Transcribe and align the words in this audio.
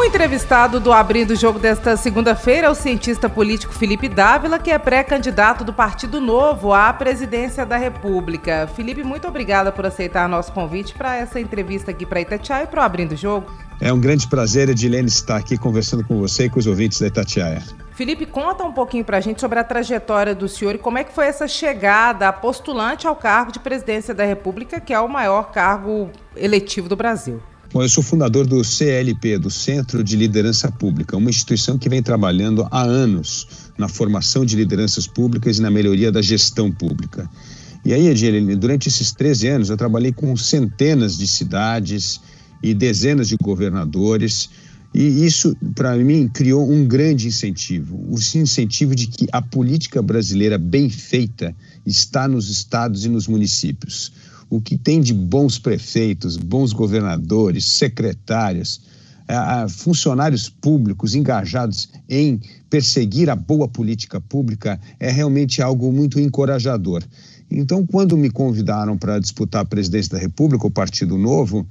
O 0.00 0.04
entrevistado 0.04 0.80
do 0.80 0.94
Abrindo 0.94 1.32
o 1.32 1.36
Jogo 1.36 1.58
desta 1.58 1.94
segunda-feira 1.94 2.68
é 2.68 2.70
o 2.70 2.74
cientista 2.74 3.28
político 3.28 3.74
Felipe 3.74 4.08
Dávila, 4.08 4.58
que 4.58 4.70
é 4.70 4.78
pré-candidato 4.78 5.62
do 5.62 5.74
Partido 5.74 6.22
Novo 6.22 6.72
à 6.72 6.90
presidência 6.90 7.66
da 7.66 7.76
República. 7.76 8.66
Felipe, 8.74 9.04
muito 9.04 9.28
obrigada 9.28 9.70
por 9.70 9.84
aceitar 9.84 10.26
nosso 10.26 10.52
convite 10.52 10.94
para 10.94 11.16
essa 11.16 11.38
entrevista 11.38 11.90
aqui 11.90 12.06
para 12.06 12.18
Itatiaia 12.18 12.64
e 12.64 12.66
para 12.66 12.80
o 12.80 12.82
Abrindo 12.82 13.12
o 13.12 13.16
Jogo. 13.16 13.52
É 13.78 13.92
um 13.92 14.00
grande 14.00 14.26
prazer, 14.26 14.70
Edilene, 14.70 15.06
estar 15.06 15.36
aqui 15.36 15.58
conversando 15.58 16.02
com 16.02 16.18
você 16.18 16.46
e 16.46 16.48
com 16.48 16.58
os 16.58 16.66
ouvintes 16.66 16.98
da 16.98 17.06
Itatiaia. 17.06 17.62
Felipe, 17.92 18.24
conta 18.24 18.64
um 18.64 18.72
pouquinho 18.72 19.04
para 19.04 19.18
a 19.18 19.20
gente 19.20 19.38
sobre 19.38 19.58
a 19.58 19.64
trajetória 19.64 20.34
do 20.34 20.48
senhor 20.48 20.76
e 20.76 20.78
como 20.78 20.96
é 20.96 21.04
que 21.04 21.12
foi 21.12 21.26
essa 21.26 21.46
chegada 21.46 22.32
postulante 22.32 23.06
ao 23.06 23.14
cargo 23.14 23.52
de 23.52 23.60
presidência 23.60 24.14
da 24.14 24.24
República, 24.24 24.80
que 24.80 24.94
é 24.94 24.98
o 24.98 25.06
maior 25.06 25.52
cargo 25.52 26.08
eletivo 26.34 26.88
do 26.88 26.96
Brasil. 26.96 27.42
Bom, 27.72 27.82
eu 27.82 27.88
sou 27.88 28.02
fundador 28.02 28.48
do 28.48 28.64
CLP, 28.64 29.38
do 29.38 29.48
Centro 29.48 30.02
de 30.02 30.16
Liderança 30.16 30.72
Pública, 30.72 31.16
uma 31.16 31.30
instituição 31.30 31.78
que 31.78 31.88
vem 31.88 32.02
trabalhando 32.02 32.66
há 32.68 32.82
anos 32.82 33.46
na 33.78 33.86
formação 33.88 34.44
de 34.44 34.56
lideranças 34.56 35.06
públicas 35.06 35.58
e 35.58 35.62
na 35.62 35.70
melhoria 35.70 36.10
da 36.10 36.20
gestão 36.20 36.72
pública. 36.72 37.30
E 37.84 37.94
aí, 37.94 38.08
Edilene, 38.08 38.56
durante 38.56 38.88
esses 38.88 39.12
13 39.12 39.46
anos, 39.46 39.70
eu 39.70 39.76
trabalhei 39.76 40.10
com 40.10 40.36
centenas 40.36 41.16
de 41.16 41.28
cidades 41.28 42.20
e 42.60 42.74
dezenas 42.74 43.28
de 43.28 43.36
governadores 43.36 44.50
e 44.92 45.24
isso, 45.24 45.56
para 45.76 45.96
mim, 45.96 46.28
criou 46.28 46.68
um 46.68 46.84
grande 46.84 47.28
incentivo 47.28 47.96
o 48.08 48.18
incentivo 48.36 48.94
de 48.94 49.06
que 49.06 49.28
a 49.30 49.40
política 49.40 50.02
brasileira 50.02 50.58
bem 50.58 50.90
feita 50.90 51.54
está 51.86 52.26
nos 52.26 52.50
estados 52.50 53.04
e 53.04 53.08
nos 53.08 53.28
municípios. 53.28 54.12
O 54.50 54.60
que 54.60 54.76
tem 54.76 55.00
de 55.00 55.14
bons 55.14 55.58
prefeitos, 55.58 56.36
bons 56.36 56.72
governadores, 56.72 57.64
secretários, 57.66 58.82
funcionários 59.68 60.48
públicos 60.48 61.14
engajados 61.14 61.88
em 62.08 62.40
perseguir 62.68 63.30
a 63.30 63.36
boa 63.36 63.68
política 63.68 64.20
pública 64.20 64.80
é 64.98 65.08
realmente 65.08 65.62
algo 65.62 65.92
muito 65.92 66.18
encorajador. 66.18 67.04
Então, 67.48 67.86
quando 67.86 68.16
me 68.16 68.28
convidaram 68.28 68.98
para 68.98 69.20
disputar 69.20 69.62
a 69.62 69.64
presidência 69.64 70.12
da 70.12 70.18
República, 70.18 70.66
o 70.66 70.70
Partido 70.70 71.16
Novo, 71.16 71.64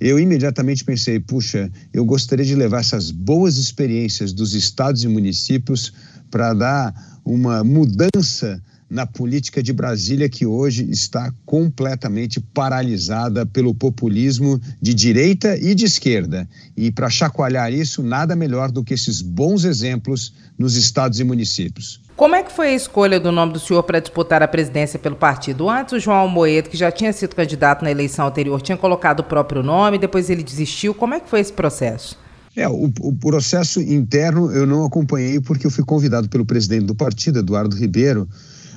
eu 0.00 0.18
imediatamente 0.18 0.84
pensei, 0.84 1.20
puxa, 1.20 1.70
eu 1.92 2.04
gostaria 2.04 2.44
de 2.44 2.54
levar 2.54 2.80
essas 2.80 3.10
boas 3.10 3.56
experiências 3.56 4.32
dos 4.32 4.54
estados 4.54 5.04
e 5.04 5.08
municípios 5.08 5.92
para 6.30 6.54
dar 6.54 7.20
uma 7.24 7.62
mudança 7.62 8.62
na 8.92 9.06
política 9.06 9.62
de 9.62 9.72
Brasília, 9.72 10.28
que 10.28 10.44
hoje 10.44 10.86
está 10.90 11.32
completamente 11.46 12.38
paralisada 12.38 13.46
pelo 13.46 13.74
populismo 13.74 14.60
de 14.82 14.92
direita 14.92 15.56
e 15.56 15.74
de 15.74 15.86
esquerda. 15.86 16.46
E 16.76 16.92
para 16.92 17.08
chacoalhar 17.08 17.72
isso, 17.72 18.02
nada 18.02 18.36
melhor 18.36 18.70
do 18.70 18.84
que 18.84 18.92
esses 18.92 19.22
bons 19.22 19.64
exemplos 19.64 20.34
nos 20.58 20.76
estados 20.76 21.18
e 21.18 21.24
municípios. 21.24 22.02
Como 22.14 22.34
é 22.34 22.42
que 22.42 22.52
foi 22.52 22.68
a 22.68 22.74
escolha 22.74 23.18
do 23.18 23.32
nome 23.32 23.54
do 23.54 23.58
senhor 23.58 23.82
para 23.82 23.98
disputar 23.98 24.42
a 24.42 24.48
presidência 24.48 24.98
pelo 24.98 25.16
partido? 25.16 25.70
Antes, 25.70 25.94
o 25.94 25.98
João 25.98 26.18
Almoedo, 26.18 26.68
que 26.68 26.76
já 26.76 26.92
tinha 26.92 27.14
sido 27.14 27.34
candidato 27.34 27.82
na 27.82 27.90
eleição 27.90 28.26
anterior, 28.26 28.60
tinha 28.60 28.76
colocado 28.76 29.20
o 29.20 29.24
próprio 29.24 29.62
nome, 29.62 29.98
depois 29.98 30.28
ele 30.28 30.42
desistiu. 30.42 30.92
Como 30.92 31.14
é 31.14 31.20
que 31.20 31.30
foi 31.30 31.40
esse 31.40 31.52
processo? 31.52 32.18
É, 32.54 32.68
o, 32.68 32.92
o, 33.00 33.14
processo 33.14 33.80
interno 33.80 34.52
eu 34.52 34.66
não 34.66 34.84
acompanhei 34.84 35.40
porque 35.40 35.66
eu 35.66 35.70
fui 35.70 35.82
convidado 35.82 36.28
pelo 36.28 36.44
presidente 36.44 36.84
do 36.84 36.94
partido, 36.94 37.38
Eduardo 37.38 37.74
Ribeiro, 37.74 38.28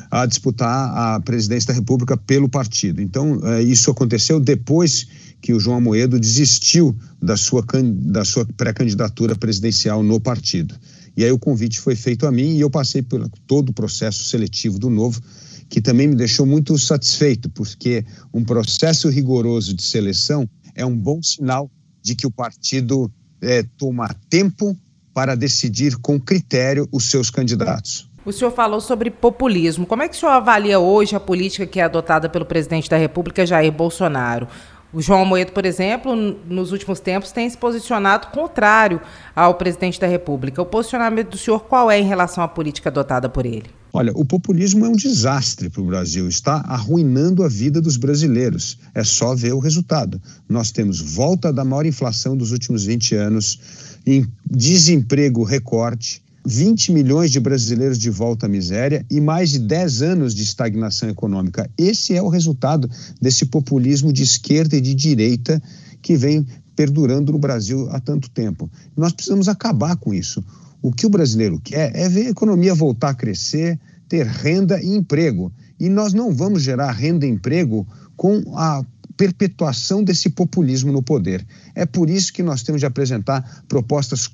a 0.09 0.25
disputar 0.25 0.91
a 0.95 1.19
presidência 1.19 1.67
da 1.67 1.73
República 1.73 2.15
pelo 2.15 2.49
partido. 2.49 3.01
Então, 3.01 3.39
é, 3.43 3.61
isso 3.61 3.91
aconteceu 3.91 4.39
depois 4.39 5.07
que 5.41 5.53
o 5.53 5.59
João 5.59 5.77
Amoedo 5.77 6.19
desistiu 6.19 6.95
da 7.21 7.37
sua, 7.37 7.63
da 7.83 8.25
sua 8.25 8.45
pré-candidatura 8.45 9.35
presidencial 9.35 10.01
no 10.01 10.19
partido. 10.19 10.75
E 11.15 11.23
aí 11.23 11.31
o 11.31 11.39
convite 11.39 11.79
foi 11.79 11.95
feito 11.95 12.25
a 12.25 12.31
mim 12.31 12.55
e 12.55 12.61
eu 12.61 12.69
passei 12.69 13.01
por 13.01 13.29
todo 13.47 13.69
o 13.69 13.73
processo 13.73 14.23
seletivo 14.25 14.77
do 14.79 14.89
Novo, 14.89 15.21
que 15.69 15.81
também 15.81 16.07
me 16.07 16.15
deixou 16.15 16.45
muito 16.45 16.77
satisfeito, 16.77 17.49
porque 17.49 18.05
um 18.33 18.43
processo 18.43 19.09
rigoroso 19.09 19.73
de 19.73 19.83
seleção 19.83 20.49
é 20.73 20.85
um 20.85 20.95
bom 20.95 21.21
sinal 21.23 21.71
de 22.01 22.15
que 22.15 22.27
o 22.27 22.31
partido 22.31 23.11
é, 23.41 23.63
toma 23.77 24.13
tempo 24.29 24.77
para 25.13 25.35
decidir 25.35 25.95
com 25.97 26.19
critério 26.19 26.87
os 26.91 27.05
seus 27.05 27.29
candidatos. 27.29 28.09
O 28.25 28.33
senhor 28.33 28.49
falou 28.49 28.81
sobre 28.81 29.11
populismo. 29.11 29.85
Como 29.85 30.01
é 30.01 30.09
que 30.09 30.15
o 30.15 30.19
senhor 30.19 30.31
avalia 30.31 30.79
hoje 30.79 31.15
a 31.15 31.19
política 31.19 31.67
que 31.67 31.79
é 31.79 31.83
adotada 31.83 32.27
pelo 32.27 32.43
presidente 32.43 32.89
da 32.89 32.97
República, 32.97 33.45
Jair 33.45 33.71
Bolsonaro? 33.71 34.47
O 34.91 34.99
João 34.99 35.25
Moedo, 35.25 35.51
por 35.51 35.63
exemplo, 35.63 36.15
nos 36.15 36.71
últimos 36.71 36.99
tempos 36.99 37.31
tem 37.31 37.47
se 37.47 37.55
posicionado 37.55 38.27
contrário 38.27 38.99
ao 39.35 39.53
presidente 39.53 39.99
da 39.99 40.07
República. 40.07 40.59
O 40.59 40.65
posicionamento 40.65 41.31
do 41.31 41.37
senhor 41.37 41.59
qual 41.65 41.91
é 41.91 41.99
em 41.99 42.05
relação 42.05 42.43
à 42.43 42.47
política 42.47 42.89
adotada 42.89 43.29
por 43.29 43.45
ele? 43.45 43.65
Olha, 43.93 44.11
o 44.15 44.25
populismo 44.25 44.85
é 44.85 44.89
um 44.89 44.95
desastre 44.95 45.69
para 45.69 45.81
o 45.81 45.85
Brasil, 45.85 46.27
está 46.27 46.63
arruinando 46.67 47.43
a 47.43 47.47
vida 47.47 47.79
dos 47.79 47.95
brasileiros. 47.95 48.79
É 48.93 49.03
só 49.03 49.35
ver 49.35 49.53
o 49.53 49.59
resultado. 49.59 50.19
Nós 50.49 50.71
temos 50.71 50.99
volta 50.99 51.53
da 51.53 51.63
maior 51.63 51.85
inflação 51.85 52.35
dos 52.35 52.51
últimos 52.51 52.85
20 52.85 53.15
anos, 53.15 53.59
em 54.05 54.27
desemprego 54.49 55.43
recorte, 55.43 56.24
20 56.45 56.91
milhões 56.91 57.31
de 57.31 57.39
brasileiros 57.39 57.97
de 57.97 58.09
volta 58.09 58.45
à 58.45 58.49
miséria 58.49 59.05
e 59.09 59.19
mais 59.19 59.49
de 59.49 59.59
10 59.59 60.01
anos 60.03 60.35
de 60.35 60.43
estagnação 60.43 61.09
econômica. 61.09 61.69
Esse 61.77 62.15
é 62.15 62.21
o 62.21 62.29
resultado 62.29 62.89
desse 63.19 63.47
populismo 63.47 64.13
de 64.13 64.21
esquerda 64.21 64.75
e 64.75 64.81
de 64.81 64.93
direita 64.93 65.61
que 66.01 66.15
vem 66.15 66.45
perdurando 66.75 67.31
no 67.31 67.39
Brasil 67.39 67.87
há 67.89 67.99
tanto 67.99 68.29
tempo. 68.29 68.69
Nós 68.95 69.11
precisamos 69.11 69.47
acabar 69.47 69.95
com 69.95 70.13
isso. 70.13 70.43
O 70.81 70.91
que 70.91 71.07
o 71.07 71.09
brasileiro 71.09 71.59
quer 71.59 71.95
é 71.95 72.07
ver 72.07 72.27
a 72.27 72.29
economia 72.29 72.75
voltar 72.75 73.09
a 73.09 73.15
crescer, 73.15 73.79
ter 74.07 74.27
renda 74.27 74.79
e 74.81 74.95
emprego. 74.95 75.51
E 75.79 75.89
nós 75.89 76.13
não 76.13 76.31
vamos 76.31 76.61
gerar 76.61 76.91
renda 76.91 77.25
e 77.25 77.29
emprego 77.29 77.87
com 78.15 78.55
a 78.55 78.83
perpetuação 79.17 80.03
desse 80.03 80.29
populismo 80.29 80.91
no 80.91 81.01
poder. 81.01 81.45
É 81.73 81.85
por 81.85 82.09
isso 82.09 82.33
que 82.33 82.43
nós 82.43 82.63
temos 82.63 82.81
de 82.81 82.85
apresentar 82.85 83.63
propostas 83.67 84.29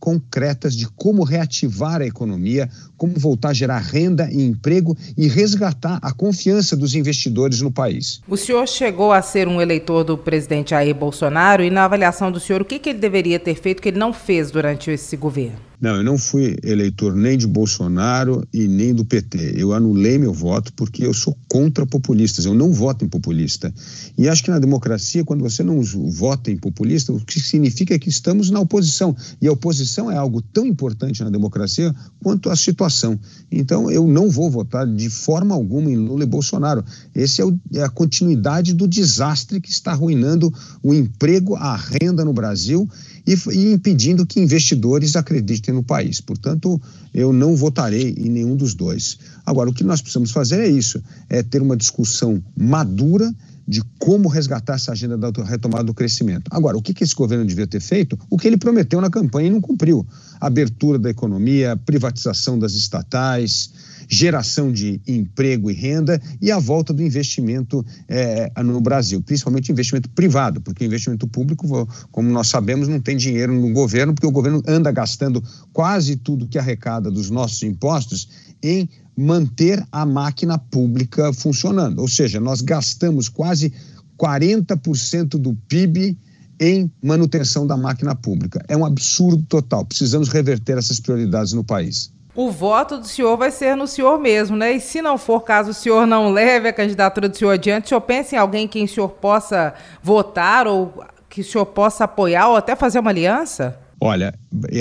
concretas 0.00 0.74
de 0.74 0.88
como 0.88 1.24
reativar 1.24 2.00
a 2.00 2.06
economia, 2.06 2.68
como 2.96 3.14
voltar 3.18 3.50
a 3.50 3.54
gerar 3.54 3.78
renda 3.78 4.28
e 4.30 4.42
emprego 4.42 4.96
e 5.16 5.28
resgatar 5.28 5.98
a 6.02 6.12
confiança 6.12 6.76
dos 6.76 6.94
investidores 6.94 7.60
no 7.60 7.70
país. 7.70 8.20
O 8.28 8.36
senhor 8.36 8.66
chegou 8.66 9.12
a 9.12 9.22
ser 9.22 9.46
um 9.48 9.60
eleitor 9.60 10.04
do 10.04 10.16
presidente 10.16 10.70
Jair 10.70 10.94
Bolsonaro 10.94 11.62
e, 11.62 11.70
na 11.70 11.84
avaliação 11.84 12.32
do 12.32 12.40
senhor, 12.40 12.62
o 12.62 12.64
que, 12.64 12.78
que 12.78 12.90
ele 12.90 12.98
deveria 12.98 13.38
ter 13.38 13.54
feito 13.54 13.82
que 13.82 13.88
ele 13.88 13.98
não 13.98 14.12
fez 14.12 14.50
durante 14.50 14.90
esse 14.90 15.16
governo? 15.16 15.67
Não, 15.80 15.96
eu 15.96 16.02
não 16.02 16.18
fui 16.18 16.56
eleitor 16.64 17.14
nem 17.14 17.38
de 17.38 17.46
Bolsonaro 17.46 18.44
e 18.52 18.66
nem 18.66 18.92
do 18.92 19.04
PT. 19.04 19.54
Eu 19.56 19.72
anulei 19.72 20.18
meu 20.18 20.32
voto 20.32 20.72
porque 20.72 21.06
eu 21.06 21.14
sou 21.14 21.38
contra 21.46 21.86
populistas. 21.86 22.44
Eu 22.44 22.54
não 22.54 22.72
voto 22.72 23.04
em 23.04 23.08
populista. 23.08 23.72
E 24.16 24.28
acho 24.28 24.42
que 24.42 24.50
na 24.50 24.58
democracia, 24.58 25.24
quando 25.24 25.42
você 25.42 25.62
não 25.62 25.80
vota 25.80 26.50
em 26.50 26.56
populista, 26.56 27.12
o 27.12 27.20
que 27.20 27.38
significa 27.38 27.94
é 27.94 27.98
que 27.98 28.08
estamos 28.08 28.50
na 28.50 28.58
oposição. 28.58 29.14
E 29.40 29.46
a 29.46 29.52
oposição 29.52 30.10
é 30.10 30.16
algo 30.16 30.42
tão 30.42 30.66
importante 30.66 31.22
na 31.22 31.30
democracia 31.30 31.94
quanto 32.20 32.50
a 32.50 32.56
situação. 32.56 33.18
Então, 33.50 33.88
eu 33.88 34.04
não 34.08 34.28
vou 34.28 34.50
votar 34.50 34.84
de 34.84 35.08
forma 35.08 35.54
alguma 35.54 35.88
em 35.88 35.96
Lula 35.96 36.24
e 36.24 36.26
Bolsonaro. 36.26 36.84
Esse 37.14 37.40
é, 37.40 37.44
é 37.74 37.82
a 37.84 37.88
continuidade 37.88 38.74
do 38.74 38.88
desastre 38.88 39.60
que 39.60 39.70
está 39.70 39.92
arruinando 39.92 40.52
o 40.82 40.92
emprego, 40.92 41.54
a 41.54 41.76
renda 41.76 42.24
no 42.24 42.32
Brasil 42.32 42.88
e, 43.28 43.36
e 43.52 43.72
impedindo 43.74 44.24
que 44.24 44.40
investidores 44.40 45.14
acreditem 45.14 45.74
no 45.74 45.82
país. 45.82 46.18
Portanto, 46.18 46.80
eu 47.12 47.30
não 47.30 47.54
votarei 47.54 48.14
em 48.16 48.30
nenhum 48.30 48.56
dos 48.56 48.74
dois. 48.74 49.18
Agora, 49.44 49.68
o 49.68 49.74
que 49.74 49.84
nós 49.84 50.00
precisamos 50.00 50.30
fazer 50.30 50.60
é 50.60 50.68
isso: 50.68 51.02
é 51.28 51.42
ter 51.42 51.60
uma 51.60 51.76
discussão 51.76 52.42
madura 52.56 53.30
de 53.66 53.82
como 53.98 54.30
resgatar 54.30 54.76
essa 54.76 54.92
agenda 54.92 55.18
da 55.18 55.30
retomada 55.44 55.84
do 55.84 55.92
crescimento. 55.92 56.48
Agora, 56.50 56.78
o 56.78 56.80
que, 56.80 57.04
esse 57.04 57.14
governo 57.14 57.44
devia 57.44 57.66
ter 57.66 57.80
feito? 57.80 58.18
O 58.30 58.38
que 58.38 58.48
ele 58.48 58.56
prometeu 58.56 58.98
na 58.98 59.10
campanha 59.10 59.48
e 59.48 59.50
não 59.50 59.60
cumpriu. 59.60 60.06
Abertura 60.40 60.98
da 60.98 61.10
economia, 61.10 61.76
privatização 61.76 62.58
das 62.58 62.72
estatais, 62.72 63.70
geração 64.08 64.72
de 64.72 65.00
emprego 65.06 65.70
e 65.70 65.74
renda 65.74 66.20
e 66.40 66.50
a 66.50 66.58
volta 66.58 66.92
do 66.94 67.02
investimento 67.02 67.84
é, 68.08 68.50
no 68.62 68.80
Brasil, 68.80 69.20
principalmente 69.20 69.70
investimento 69.70 70.08
privado, 70.08 70.60
porque 70.60 70.84
investimento 70.84 71.28
público, 71.28 71.86
como 72.10 72.30
nós 72.30 72.48
sabemos, 72.48 72.88
não 72.88 73.00
tem 73.00 73.16
dinheiro 73.16 73.52
no 73.52 73.70
governo, 73.72 74.14
porque 74.14 74.26
o 74.26 74.32
governo 74.32 74.62
anda 74.66 74.90
gastando 74.90 75.44
quase 75.72 76.16
tudo 76.16 76.48
que 76.48 76.58
arrecada 76.58 77.10
dos 77.10 77.28
nossos 77.28 77.62
impostos 77.62 78.28
em 78.62 78.88
manter 79.16 79.84
a 79.92 80.06
máquina 80.06 80.56
pública 80.56 81.32
funcionando. 81.32 81.98
Ou 81.98 82.08
seja, 82.08 82.40
nós 82.40 82.60
gastamos 82.60 83.28
quase 83.28 83.72
40% 84.18 85.30
do 85.38 85.54
PIB 85.68 86.16
em 86.60 86.90
manutenção 87.02 87.66
da 87.66 87.76
máquina 87.76 88.14
pública. 88.14 88.64
É 88.68 88.76
um 88.76 88.84
absurdo 88.84 89.44
total. 89.48 89.84
Precisamos 89.84 90.28
reverter 90.28 90.78
essas 90.78 90.98
prioridades 90.98 91.52
no 91.52 91.62
país. 91.62 92.12
O 92.38 92.52
voto 92.52 92.98
do 92.98 93.08
senhor 93.08 93.36
vai 93.36 93.50
ser 93.50 93.76
no 93.76 93.88
senhor 93.88 94.16
mesmo, 94.16 94.56
né? 94.56 94.70
E 94.70 94.80
se 94.80 95.02
não 95.02 95.18
for, 95.18 95.40
caso 95.40 95.70
o 95.70 95.74
senhor 95.74 96.06
não 96.06 96.30
leve 96.30 96.68
a 96.68 96.72
candidatura 96.72 97.28
do 97.28 97.36
senhor 97.36 97.50
adiante, 97.50 97.86
o 97.86 97.88
senhor 97.88 98.00
pensa 98.00 98.36
em 98.36 98.38
alguém 98.38 98.68
que 98.68 98.80
o 98.80 98.86
senhor 98.86 99.08
possa 99.08 99.74
votar 100.00 100.68
ou 100.68 101.02
que 101.28 101.40
o 101.40 101.44
senhor 101.44 101.66
possa 101.66 102.04
apoiar 102.04 102.46
ou 102.46 102.54
até 102.54 102.76
fazer 102.76 103.00
uma 103.00 103.10
aliança? 103.10 103.76
Olha, 104.00 104.32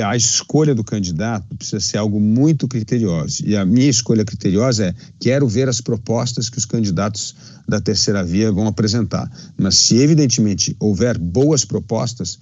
a 0.05 0.15
escolha 0.15 0.75
do 0.75 0.83
candidato 0.83 1.47
precisa 1.55 1.79
ser 1.79 1.97
algo 1.97 2.19
muito 2.19 2.67
criterioso. 2.67 3.43
E 3.43 3.57
a 3.57 3.65
minha 3.65 3.89
escolha 3.89 4.23
criteriosa 4.23 4.85
é: 4.89 4.95
quero 5.19 5.47
ver 5.47 5.67
as 5.67 5.81
propostas 5.81 6.51
que 6.51 6.59
os 6.59 6.65
candidatos 6.65 7.35
da 7.67 7.81
terceira 7.81 8.23
via 8.23 8.51
vão 8.51 8.67
apresentar. 8.67 9.27
Mas 9.57 9.73
se 9.77 9.97
evidentemente 9.97 10.77
houver 10.79 11.17
boas 11.17 11.65
propostas, 11.65 12.37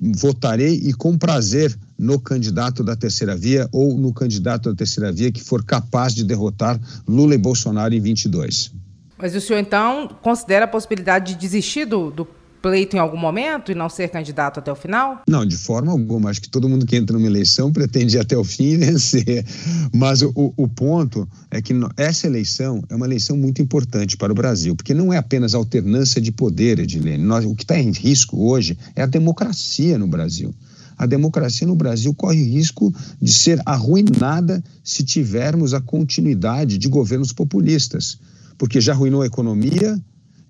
votarei 0.00 0.74
e 0.74 0.92
com 0.92 1.16
prazer 1.16 1.76
no 1.98 2.20
candidato 2.20 2.84
da 2.84 2.94
terceira 2.94 3.36
via 3.36 3.68
ou 3.72 3.98
no 3.98 4.12
candidato 4.12 4.70
da 4.70 4.76
terceira 4.76 5.10
via 5.12 5.32
que 5.32 5.42
for 5.42 5.64
capaz 5.64 6.14
de 6.14 6.24
derrotar 6.24 6.80
Lula 7.06 7.34
e 7.34 7.38
Bolsonaro 7.38 7.94
em 7.94 8.00
22. 8.00 8.72
Mas 9.16 9.34
o 9.34 9.40
senhor 9.40 9.58
então 9.58 10.08
considera 10.22 10.64
a 10.64 10.68
possibilidade 10.68 11.34
de 11.34 11.40
desistir 11.40 11.84
do, 11.84 12.10
do 12.10 12.24
pleito 12.60 12.96
em 12.96 12.98
algum 12.98 13.16
momento 13.16 13.70
e 13.70 13.74
não 13.74 13.88
ser 13.88 14.08
candidato 14.08 14.58
até 14.60 14.70
o 14.70 14.76
final? 14.76 15.22
Não, 15.28 15.44
de 15.44 15.56
forma 15.56 15.92
alguma. 15.92 16.30
Acho 16.30 16.40
que 16.40 16.48
todo 16.48 16.68
mundo 16.68 16.86
que 16.86 16.96
entra 16.96 17.16
numa 17.16 17.26
eleição 17.26 17.70
pretende 17.72 18.16
ir 18.16 18.20
até 18.20 18.36
o 18.36 18.44
fim 18.44 18.72
e 18.72 18.76
vencer. 18.76 19.44
Mas 19.94 20.22
o, 20.22 20.32
o 20.56 20.68
ponto 20.68 21.28
é 21.50 21.60
que 21.62 21.72
essa 21.96 22.26
eleição 22.26 22.82
é 22.88 22.94
uma 22.94 23.06
eleição 23.06 23.36
muito 23.36 23.62
importante 23.62 24.16
para 24.16 24.32
o 24.32 24.34
Brasil, 24.34 24.74
porque 24.74 24.94
não 24.94 25.12
é 25.12 25.16
apenas 25.16 25.54
alternância 25.54 26.20
de 26.20 26.32
poder, 26.32 26.78
Edilene. 26.78 27.22
Nós, 27.22 27.44
o 27.44 27.54
que 27.54 27.64
está 27.64 27.78
em 27.78 27.90
risco 27.90 28.36
hoje 28.50 28.78
é 28.94 29.02
a 29.02 29.06
democracia 29.06 29.98
no 29.98 30.06
Brasil. 30.06 30.54
A 30.98 31.06
democracia 31.06 31.66
no 31.66 31.76
Brasil 31.76 32.12
corre 32.12 32.42
risco 32.42 32.92
de 33.22 33.32
ser 33.32 33.62
arruinada 33.64 34.62
se 34.82 35.04
tivermos 35.04 35.72
a 35.72 35.80
continuidade 35.80 36.76
de 36.76 36.88
governos 36.88 37.32
populistas, 37.32 38.18
porque 38.58 38.80
já 38.80 38.92
arruinou 38.92 39.22
a 39.22 39.26
economia, 39.26 39.96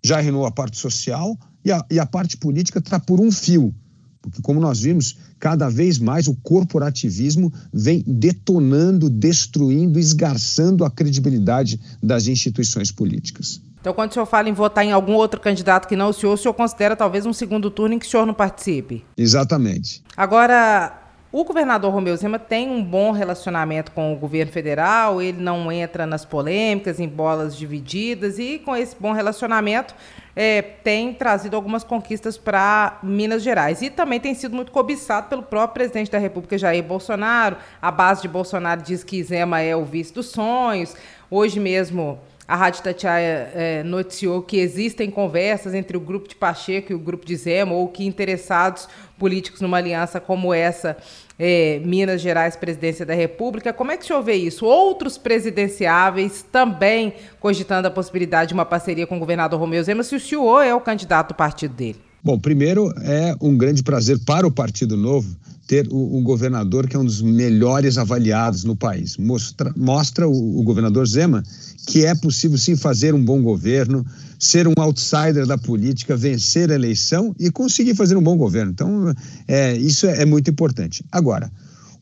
já 0.03 0.19
arruinou 0.19 0.47
a 0.47 0.51
parte 0.51 0.79
social, 0.79 1.39
e 1.65 1.73
a, 1.73 1.85
e 1.91 1.99
a 1.99 2.07
parte 2.07 2.37
política 2.37 2.79
está 2.79 2.99
por 2.99 3.21
um 3.21 3.31
fio. 3.31 3.75
Porque, 4.21 4.43
como 4.43 4.61
nós 4.61 4.81
vimos, 4.81 5.17
cada 5.39 5.69
vez 5.69 5.99
mais 5.99 6.27
o 6.27 6.35
corporativismo 6.35 7.53
vem 7.73 8.03
detonando, 8.07 9.09
destruindo, 9.09 9.99
esgarçando 9.99 10.85
a 10.85 10.91
credibilidade 10.91 11.81
das 12.03 12.27
instituições 12.27 12.91
políticas. 12.91 13.61
Então, 13.81 13.95
quando 13.95 14.11
o 14.11 14.15
senhor 14.15 14.27
fala 14.27 14.49
em 14.49 14.53
votar 14.53 14.85
em 14.85 14.93
algum 14.93 15.13
outro 15.13 15.41
candidato 15.41 15.87
que 15.87 15.95
não 15.95 16.11
o 16.11 16.13
senhor, 16.13 16.33
o 16.33 16.37
senhor 16.37 16.53
considera 16.53 16.97
talvez 16.97 17.25
um 17.25 17.33
segundo 17.33 17.71
turno 17.71 17.95
em 17.95 17.99
que 17.99 18.07
o 18.07 18.09
senhor 18.11 18.27
não 18.27 18.35
participe? 18.35 19.05
Exatamente. 19.17 20.03
Agora, 20.17 21.08
o 21.31 21.45
governador 21.45 21.93
Romeu 21.93 22.17
Zema 22.17 22.39
tem 22.39 22.71
um 22.71 22.83
bom 22.83 23.13
relacionamento 23.13 23.93
com 23.93 24.13
o 24.15 24.17
governo 24.17 24.51
federal, 24.51 25.21
ele 25.21 25.43
não 25.43 25.71
entra 25.71 26.07
nas 26.07 26.25
polêmicas, 26.25 26.99
em 26.99 27.07
bolas 27.07 27.55
divididas, 27.55 28.39
e 28.39 28.59
com 28.59 28.75
esse 28.75 28.97
bom 28.99 29.13
relacionamento 29.13 29.95
é, 30.35 30.63
tem 30.63 31.13
trazido 31.13 31.55
algumas 31.55 31.85
conquistas 31.85 32.39
para 32.39 32.99
Minas 33.03 33.43
Gerais. 33.43 33.83
E 33.83 33.91
também 33.91 34.19
tem 34.19 34.35
sido 34.35 34.57
muito 34.57 34.73
cobiçado 34.73 35.29
pelo 35.29 35.43
próprio 35.43 35.75
presidente 35.75 36.11
da 36.11 36.19
República, 36.19 36.57
Jair 36.57 36.83
Bolsonaro. 36.83 37.57
A 37.83 37.91
base 37.91 38.23
de 38.23 38.29
Bolsonaro 38.29 38.81
diz 38.81 39.05
que 39.05 39.23
Zema 39.23 39.61
é 39.61 39.77
o 39.77 39.85
vice 39.85 40.15
dos 40.15 40.29
sonhos. 40.29 40.97
Hoje 41.31 41.61
mesmo 41.61 42.19
a 42.49 42.57
Rádio 42.57 42.83
Tatiaia 42.83 43.53
é, 43.55 43.83
noticiou 43.83 44.41
que 44.41 44.57
existem 44.57 45.11
conversas 45.11 45.75
entre 45.75 45.99
o 45.99 46.01
grupo 46.01 46.27
de 46.27 46.35
Pacheco 46.35 46.91
e 46.91 46.95
o 46.95 46.99
grupo 46.99 47.27
de 47.27 47.37
Zema, 47.37 47.75
ou 47.75 47.87
que 47.89 48.07
interessados 48.07 48.89
políticos 49.19 49.61
numa 49.61 49.77
aliança 49.77 50.19
como 50.19 50.55
essa, 50.55 50.97
é, 51.39 51.79
Minas 51.85 52.23
Gerais, 52.23 52.57
presidência 52.57 53.05
da 53.05 53.13
República. 53.13 53.71
Como 53.71 53.93
é 53.93 53.99
que 53.99 54.05
o 54.05 54.07
senhor 54.07 54.23
vê 54.23 54.33
isso? 54.33 54.65
Outros 54.65 55.19
presidenciáveis 55.19 56.43
também 56.43 57.13
cogitando 57.39 57.87
a 57.87 57.91
possibilidade 57.91 58.49
de 58.49 58.55
uma 58.55 58.65
parceria 58.65 59.07
com 59.07 59.19
o 59.19 59.21
governador 59.21 59.61
Romeu 59.61 59.85
Zema, 59.85 60.03
se 60.03 60.17
o 60.17 60.21
senhor 60.21 60.63
é 60.63 60.75
o 60.75 60.81
candidato 60.81 61.29
do 61.29 61.35
partido 61.35 61.75
dele. 61.75 62.08
Bom, 62.29 62.39
primeiro 62.39 62.93
é 63.01 63.35
um 63.41 63.57
grande 63.57 63.83
prazer 63.83 64.19
para 64.19 64.47
o 64.47 64.51
Partido 64.51 64.99
Novo 64.99 65.35
ter 65.67 65.89
um 65.91 66.23
governador 66.23 66.87
que 66.87 66.95
é 66.95 66.99
um 66.99 67.05
dos 67.07 67.23
melhores 67.23 67.97
avaliados 67.97 68.65
no 68.65 68.77
país. 68.77 69.17
Mostra, 69.17 69.73
mostra 69.75 70.29
o, 70.29 70.61
o 70.61 70.63
governador 70.63 71.09
Zema 71.09 71.43
que 71.87 72.05
é 72.05 72.15
possível 72.15 72.59
sim 72.59 72.77
fazer 72.77 73.15
um 73.15 73.25
bom 73.25 73.41
governo, 73.41 74.05
ser 74.39 74.69
um 74.69 74.75
outsider 74.77 75.47
da 75.47 75.57
política, 75.57 76.19
vencer 76.19 76.71
a 76.71 76.75
eleição 76.75 77.35
e 77.41 77.51
conseguir 77.51 77.95
fazer 77.95 78.15
um 78.15 78.23
bom 78.23 78.37
governo. 78.37 78.73
Então, 78.73 79.15
é, 79.47 79.75
isso 79.79 80.07
é, 80.07 80.21
é 80.21 80.27
muito 80.27 80.51
importante. 80.51 81.03
Agora, 81.11 81.51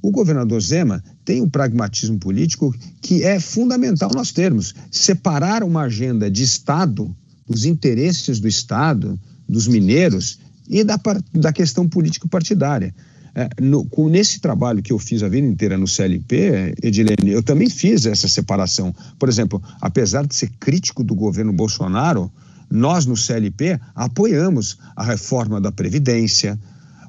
o 0.03 0.11
governador 0.11 0.61
Zema 0.61 1.05
tem 1.25 1.41
um 1.41 1.49
pragmatismo 1.49 2.19
político 2.19 2.75
que 3.01 3.23
é 3.23 3.39
fundamental 3.39 4.11
nós 4.13 4.33
termos. 4.33 4.75
Separar 4.91 5.63
uma 5.63 5.83
agenda 5.83 6.29
de 6.29 6.43
Estado, 6.43 7.15
dos 7.49 7.65
interesses 7.65 8.41
do 8.41 8.49
Estado, 8.49 9.17
dos 9.49 9.67
mineiros 9.67 10.39
e 10.69 10.83
da, 10.83 10.99
da 11.33 11.53
questão 11.53 11.89
político-partidária. 11.89 12.95
É, 13.35 13.51
no, 13.61 13.87
nesse 14.09 14.41
trabalho 14.41 14.83
que 14.83 14.93
eu 14.93 14.99
fiz 14.99 15.23
a 15.23 15.29
vida 15.29 15.47
inteira 15.47 15.77
no 15.77 15.87
CLP, 15.87 16.75
Edilene, 16.83 17.33
eu 17.33 17.43
também 17.43 17.69
fiz 17.69 18.07
essa 18.07 18.27
separação. 18.27 18.95
Por 19.19 19.29
exemplo, 19.29 19.63
apesar 19.81 20.27
de 20.27 20.35
ser 20.35 20.51
crítico 20.59 21.05
do 21.05 21.15
governo 21.15 21.53
Bolsonaro, 21.53 22.33
nós 22.71 23.05
no 23.05 23.17
CLP 23.17 23.79
apoiamos 23.95 24.79
a 24.97 25.05
reforma 25.05 25.61
da 25.61 25.71
Previdência, 25.71 26.59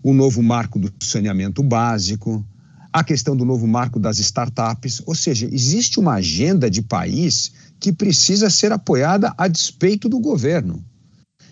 o 0.04 0.14
novo 0.14 0.44
marco 0.44 0.78
do 0.78 0.92
saneamento 1.00 1.64
básico, 1.64 2.46
a 2.92 3.04
questão 3.04 3.36
do 3.36 3.46
novo 3.46 3.66
marco 3.66 4.00
das 4.00 4.20
startups. 4.20 5.02
Ou 5.06 5.16
seja, 5.16 5.48
existe 5.50 5.98
uma 6.00 6.16
agenda 6.16 6.70
de 6.70 6.82
país 6.82 7.54
que 7.80 7.94
precisa 7.94 8.50
ser 8.50 8.72
apoiada 8.74 9.34
a 9.38 9.48
despeito 9.48 10.10
do 10.10 10.20
governo. 10.20 10.84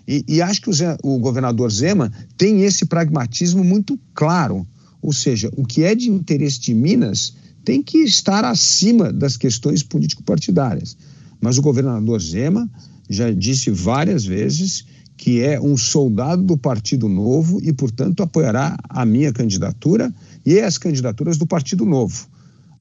E, 0.07 0.23
e 0.27 0.41
acho 0.41 0.61
que 0.61 0.69
o, 0.69 0.73
Zé, 0.73 0.97
o 1.03 1.17
governador 1.19 1.71
Zema 1.71 2.11
tem 2.37 2.61
esse 2.61 2.85
pragmatismo 2.85 3.63
muito 3.63 3.99
claro. 4.13 4.65
Ou 5.01 5.13
seja, 5.13 5.51
o 5.55 5.65
que 5.65 5.83
é 5.83 5.95
de 5.95 6.09
interesse 6.09 6.59
de 6.59 6.73
Minas 6.73 7.33
tem 7.63 7.81
que 7.81 7.99
estar 7.99 8.45
acima 8.45 9.11
das 9.11 9.35
questões 9.35 9.81
político-partidárias. 9.81 10.95
Mas 11.41 11.57
o 11.57 11.61
governador 11.61 12.21
Zema 12.21 12.69
já 13.09 13.31
disse 13.31 13.69
várias 13.71 14.23
vezes 14.23 14.85
que 15.17 15.41
é 15.41 15.59
um 15.59 15.77
soldado 15.77 16.43
do 16.43 16.57
Partido 16.57 17.07
Novo 17.07 17.59
e, 17.63 17.71
portanto, 17.71 18.21
apoiará 18.21 18.77
a 18.89 19.05
minha 19.05 19.31
candidatura 19.31 20.13
e 20.45 20.59
as 20.59 20.77
candidaturas 20.77 21.37
do 21.37 21.47
Partido 21.47 21.85
Novo. 21.85 22.27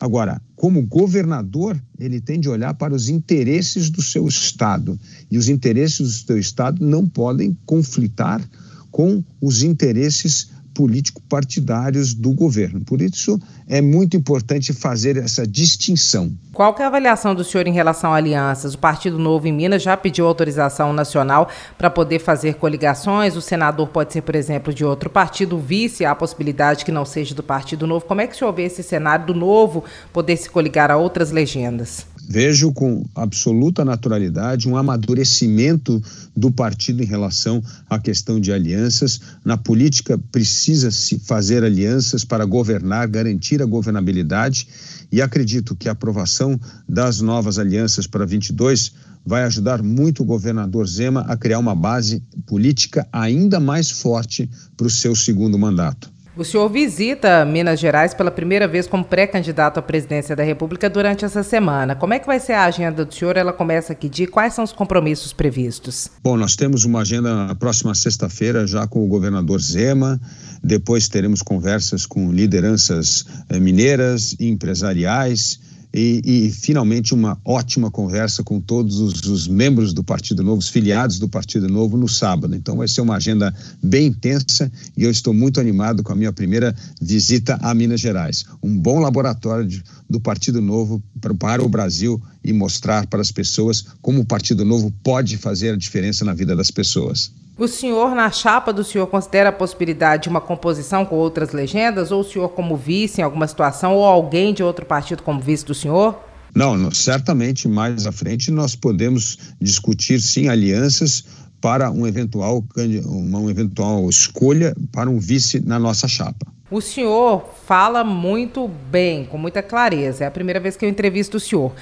Agora, 0.05 0.39
como 0.55 0.83
governador, 0.83 1.83
ele 1.99 2.21
tem 2.21 2.39
de 2.39 2.47
olhar 2.47 2.75
para 2.75 2.95
os 2.95 3.09
interesses 3.09 3.89
do 3.89 4.03
seu 4.03 4.29
Estado. 4.29 5.01
E 5.31 5.39
os 5.39 5.49
interesses 5.49 6.21
do 6.21 6.27
seu 6.27 6.39
Estado 6.39 6.85
não 6.85 7.09
podem 7.09 7.57
conflitar 7.65 8.47
com 8.91 9.25
os 9.41 9.63
interesses 9.63 10.51
político-partidários 10.75 12.13
do 12.13 12.33
governo. 12.33 12.81
Por 12.85 13.01
isso, 13.01 13.41
é 13.69 13.81
muito 13.81 14.17
importante 14.17 14.73
fazer 14.73 15.17
essa 15.17 15.47
distinção. 15.47 16.33
Qual 16.53 16.75
é 16.79 16.83
a 16.83 16.87
avaliação 16.89 17.35
do 17.35 17.43
senhor 17.43 17.67
em 17.67 17.73
relação 17.73 18.13
a 18.13 18.17
alianças? 18.17 18.75
O 18.75 18.79
Partido 18.79 19.19
Novo 19.19 19.47
em 19.49 19.53
Minas 19.53 19.83
já 19.83 19.97
pediu 19.97 20.27
autorização 20.27 20.93
nacional 20.93 21.49
para 21.79 21.89
poder 21.89 22.19
fazer 22.19 22.55
coligações. 22.55 23.37
O 23.37 23.41
senador 23.41 23.89
pode 23.89 24.13
ser, 24.13 24.23
por 24.23 24.35
exemplo, 24.35 24.75
de 24.75 24.85
outro 24.85 25.09
partido, 25.09 25.59
vice, 25.59 26.05
há 26.05 26.11
a 26.11 26.15
possibilidade 26.15 26.85
que 26.85 26.93
não 26.93 27.05
seja 27.05 27.35
do 27.35 27.43
Partido 27.43 27.87
Novo. 27.87 28.05
Como 28.05 28.21
é 28.21 28.27
que 28.27 28.35
o 28.35 28.39
senhor 28.39 28.53
vê 28.53 28.65
esse 28.65 28.83
cenário 28.83 29.27
do 29.27 29.35
Novo 29.35 29.85
poder 30.13 30.37
se 30.37 30.51
coligar 30.51 30.91
a 30.91 30.97
outras 30.97 31.31
legendas? 31.31 32.07
Vejo 32.29 32.73
com 32.73 33.05
absoluta 33.15 33.85
naturalidade 33.85 34.69
um 34.69 34.77
amadurecimento 34.77 36.03
do 36.35 36.51
partido 36.51 37.03
em 37.03 37.07
relação 37.07 37.63
à 37.89 37.99
questão 37.99 38.41
de 38.41 38.53
alianças. 38.53 39.21
Na 39.45 39.57
política, 39.57 40.19
precisa-se 40.33 41.19
fazer 41.19 41.63
alianças 41.63 42.25
para 42.25 42.45
governar, 42.45 43.09
garantir 43.09 43.63
a 43.63 43.67
governabilidade, 43.67 44.67
e 45.13 45.21
acredito 45.21 45.77
que 45.77 45.89
a 45.89 45.93
aprovação 45.93 46.59
das 46.89 47.21
novas 47.21 47.59
alianças 47.59 48.07
para 48.07 48.27
22 48.27 48.93
vai 49.25 49.45
ajudar 49.45 49.83
muito 49.83 50.23
o 50.23 50.27
governador 50.27 50.87
Zema 50.87 51.21
a 51.23 51.37
criar 51.37 51.59
uma 51.59 51.75
base 51.75 52.23
política 52.47 53.07
ainda 53.13 53.59
mais 53.61 53.91
forte 53.91 54.51
para 54.77 54.87
o 54.87 54.91
seu 54.91 55.15
segundo 55.15 55.59
mandato. 55.59 56.14
O 56.37 56.45
senhor 56.45 56.69
visita 56.69 57.45
Minas 57.45 57.79
Gerais 57.79 58.13
pela 58.13 58.29
primeira 58.29 58.67
vez 58.67 58.89
como 58.89 59.05
pré-candidato 59.05 59.79
à 59.79 59.83
presidência 59.83 60.35
da 60.35 60.43
República 60.43 60.91
durante 60.91 61.25
essa 61.25 61.45
semana. 61.45 61.95
Como 61.95 62.13
é 62.13 62.19
que 62.19 62.27
vai 62.27 62.41
ser 62.41 62.55
a 62.55 62.65
agenda 62.65 63.05
do 63.05 63.15
senhor? 63.15 63.37
Ela 63.37 63.53
começa 63.53 63.93
aqui 63.93 64.09
de 64.09 64.27
quais 64.27 64.53
são 64.53 64.65
os 64.65 64.73
compromissos 64.73 65.33
previstos? 65.33 66.11
Bom, 66.25 66.37
nós 66.37 66.57
temos 66.57 66.85
uma 66.85 67.03
agenda 67.03 67.47
na 67.47 67.55
próxima 67.55 67.95
sexta-feira 67.95 68.67
já 68.67 68.85
com 68.85 69.05
o 69.05 69.07
governador 69.07 69.61
Zema. 69.61 70.21
Depois 70.61 71.09
teremos 71.09 71.41
conversas 71.41 72.05
com 72.05 72.33
lideranças 72.33 73.25
eh, 73.49 73.61
mineiras 73.61 74.35
e 74.41 74.49
empresariais 74.49 75.61
e, 75.95 76.21
e, 76.25 76.51
finalmente 76.51 77.15
uma 77.15 77.39
ótima 77.45 77.89
conversa 77.89 78.43
com 78.43 78.61
todos 78.61 78.99
os, 78.99 79.23
os, 79.27 79.47
membros 79.47 79.93
do 79.93 80.03
Partido 80.03 80.43
Novo, 80.43 80.59
os 80.59 80.69
filiados 80.69 81.21
do 81.21 81.29
Partido 81.29 81.69
Novo 81.69 81.97
no 81.97 82.09
sábado. 82.09 82.57
Então 82.57 82.79
vai 82.79 82.89
ser 82.89 83.01
uma 83.01 83.15
agenda 83.15 83.55
bem 83.81 84.09
intensa 84.09 84.71
e 84.97 85.05
eu 85.05 85.11
estou 85.11 85.33
muito 85.33 85.61
animado 85.61 86.03
com 86.03 86.13
a 86.13 86.17
minha 86.17 86.33
primeira 86.33 86.75
visita 87.01 87.57
a 87.63 87.73
Minas 87.73 88.01
Gerais. 88.01 88.45
Um 88.61 88.77
bom 88.77 88.99
laboratório 88.99 89.69
de, 89.69 89.85
do 90.11 90.19
Partido 90.19 90.61
Novo 90.61 91.01
para, 91.21 91.33
para 91.33 91.65
o 91.65 91.69
Brasil 91.69 92.21
e 92.43 92.53
mostrar 92.53 93.07
para 93.07 93.21
as 93.21 93.31
pessoas 93.31 93.85
como 94.03 94.21
o 94.21 94.27
Partido 94.27 94.65
Novo 94.65 94.93
pode 95.05 95.37
fazer 95.37 95.75
a 95.75 95.77
diferença 95.77 96.25
na 96.25 96.35
vida 96.35 96.57
das 96.57 96.73
pessoas. 96.73 97.31
O 97.57 97.69
senhor, 97.69 98.17
na 98.17 98.33
chapa 98.33 98.73
do 98.73 98.83
senhor, 98.83 99.07
considera 99.07 99.51
a 99.51 99.53
possibilidade 99.53 100.25
de 100.25 100.29
uma 100.29 100.41
composição 100.41 101.05
com 101.05 101.15
outras 101.15 101.53
legendas? 101.53 102.11
Ou 102.11 102.23
o 102.23 102.25
senhor 102.25 102.49
como 102.49 102.77
vice 102.77 103.21
em 103.21 103.25
alguma 103.25 103.47
situação, 103.47 103.95
ou 103.95 104.05
alguém 104.05 104.53
de 104.53 104.63
outro 104.63 104.85
partido 104.85 105.23
como 105.23 105.41
vice 105.41 105.65
do 105.65 105.73
senhor? 105.73 106.19
Não, 106.53 106.91
certamente 106.91 107.69
mais 107.69 108.07
à 108.07 108.13
frente 108.13 108.51
nós 108.51 108.75
podemos 108.75 109.39
discutir 109.61 110.21
sim 110.21 110.49
alianças 110.49 111.25
para 111.61 111.91
um 111.91 112.07
eventual, 112.07 112.65
uma 113.07 113.51
eventual 113.51 114.09
escolha 114.09 114.75
para 114.93 115.09
um 115.09 115.19
vice 115.19 115.61
na 115.65 115.79
nossa 115.79 116.09
chapa. 116.09 116.47
O 116.71 116.81
senhor 116.81 117.49
fala 117.67 118.03
muito 118.03 118.69
bem, 118.91 119.25
com 119.27 119.39
muita 119.39 119.63
clareza. 119.63 120.25
É 120.25 120.27
a 120.27 120.31
primeira 120.31 120.59
vez 120.59 120.77
que 120.77 120.85
eu 120.85 120.89
entrevisto 120.89 121.37
o 121.37 121.41
senhor. 121.41 121.73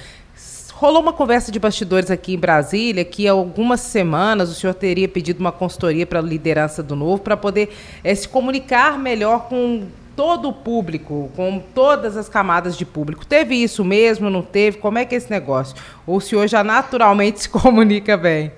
Rolou 0.83 1.01
uma 1.01 1.13
conversa 1.13 1.49
de 1.49 1.57
bastidores 1.59 2.11
aqui 2.11 2.33
em 2.33 2.37
Brasília 2.37 3.05
que 3.05 3.25
há 3.25 3.31
algumas 3.31 3.79
semanas 3.79 4.49
o 4.49 4.53
senhor 4.53 4.73
teria 4.73 5.07
pedido 5.07 5.39
uma 5.39 5.49
consultoria 5.49 6.05
para 6.05 6.19
a 6.19 6.21
liderança 6.21 6.83
do 6.83 6.93
Novo 6.93 7.23
para 7.23 7.37
poder 7.37 7.69
é, 8.03 8.13
se 8.13 8.27
comunicar 8.27 8.99
melhor 8.99 9.47
com 9.47 9.85
todo 10.13 10.49
o 10.49 10.51
público, 10.51 11.31
com 11.37 11.63
todas 11.73 12.17
as 12.17 12.27
camadas 12.27 12.75
de 12.77 12.83
público. 12.83 13.25
Teve 13.25 13.55
isso 13.55 13.85
mesmo, 13.85 14.29
não 14.29 14.41
teve? 14.41 14.77
Como 14.77 14.97
é 14.97 15.05
que 15.05 15.15
é 15.15 15.19
esse 15.19 15.31
negócio? 15.31 15.73
Ou 16.05 16.17
o 16.17 16.21
senhor 16.21 16.49
já 16.49 16.65
naturalmente 16.65 17.39
se 17.43 17.47
comunica 17.47 18.17
bem? 18.17 18.51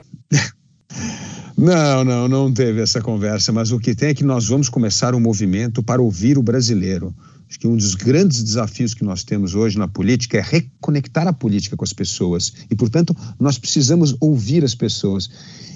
Não, 1.56 2.04
não, 2.04 2.28
não 2.28 2.52
teve 2.52 2.82
essa 2.82 3.02
conversa, 3.02 3.52
mas 3.54 3.72
o 3.72 3.78
que 3.78 3.94
tem 3.94 4.10
é 4.10 4.14
que 4.16 4.24
nós 4.24 4.48
vamos 4.48 4.68
começar 4.68 5.14
um 5.14 5.20
movimento 5.20 5.84
para 5.84 6.02
ouvir 6.02 6.40
o 6.40 6.42
brasileiro. 6.42 7.14
Acho 7.48 7.60
que 7.60 7.68
um 7.68 7.76
dos 7.76 7.94
grandes 7.96 8.44
desafios 8.44 8.94
que 8.94 9.04
nós 9.04 9.24
temos 9.24 9.54
hoje 9.54 9.78
na 9.78 9.88
política 9.88 10.38
é 10.38 10.42
reconectar 10.42 11.28
a 11.28 11.34
política 11.34 11.78
com 11.78 11.84
as 11.84 11.94
pessoas. 11.94 12.54
E, 12.70 12.76
portanto, 12.76 13.16
nós 13.40 13.58
precisamos 13.58 14.16
ouvir 14.20 14.64
as 14.64 14.74
pessoas. 14.74 15.30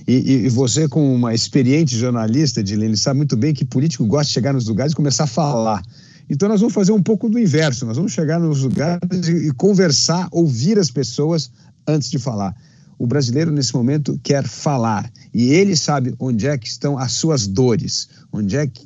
E, 0.07 0.45
e 0.45 0.49
você, 0.49 0.87
como 0.87 1.13
uma 1.13 1.33
experiente 1.33 1.97
jornalista, 1.97 2.63
Dilene, 2.63 2.97
sabe 2.97 3.17
muito 3.17 3.37
bem 3.37 3.53
que 3.53 3.63
político 3.63 4.05
gosta 4.05 4.25
de 4.25 4.33
chegar 4.33 4.53
nos 4.53 4.67
lugares 4.67 4.93
e 4.93 4.95
começar 4.95 5.25
a 5.25 5.27
falar. 5.27 5.83
Então, 6.29 6.49
nós 6.49 6.59
vamos 6.59 6.73
fazer 6.73 6.91
um 6.91 7.01
pouco 7.01 7.29
do 7.29 7.37
inverso. 7.37 7.85
Nós 7.85 7.97
vamos 7.97 8.11
chegar 8.11 8.39
nos 8.39 8.61
lugares 8.61 9.27
e, 9.27 9.49
e 9.49 9.51
conversar, 9.51 10.27
ouvir 10.31 10.79
as 10.79 10.89
pessoas 10.89 11.51
antes 11.87 12.09
de 12.09 12.17
falar. 12.17 12.55
O 12.99 13.07
brasileiro, 13.07 13.49
nesse 13.49 13.73
momento, 13.73 14.19
quer 14.21 14.45
falar. 14.45 15.09
E 15.33 15.51
ele 15.53 15.75
sabe 15.75 16.13
onde 16.19 16.45
é 16.45 16.57
que 16.57 16.67
estão 16.67 16.99
as 16.99 17.13
suas 17.13 17.47
dores 17.47 18.09
Onde 18.31 18.55
é, 18.55 18.67
que, 18.67 18.85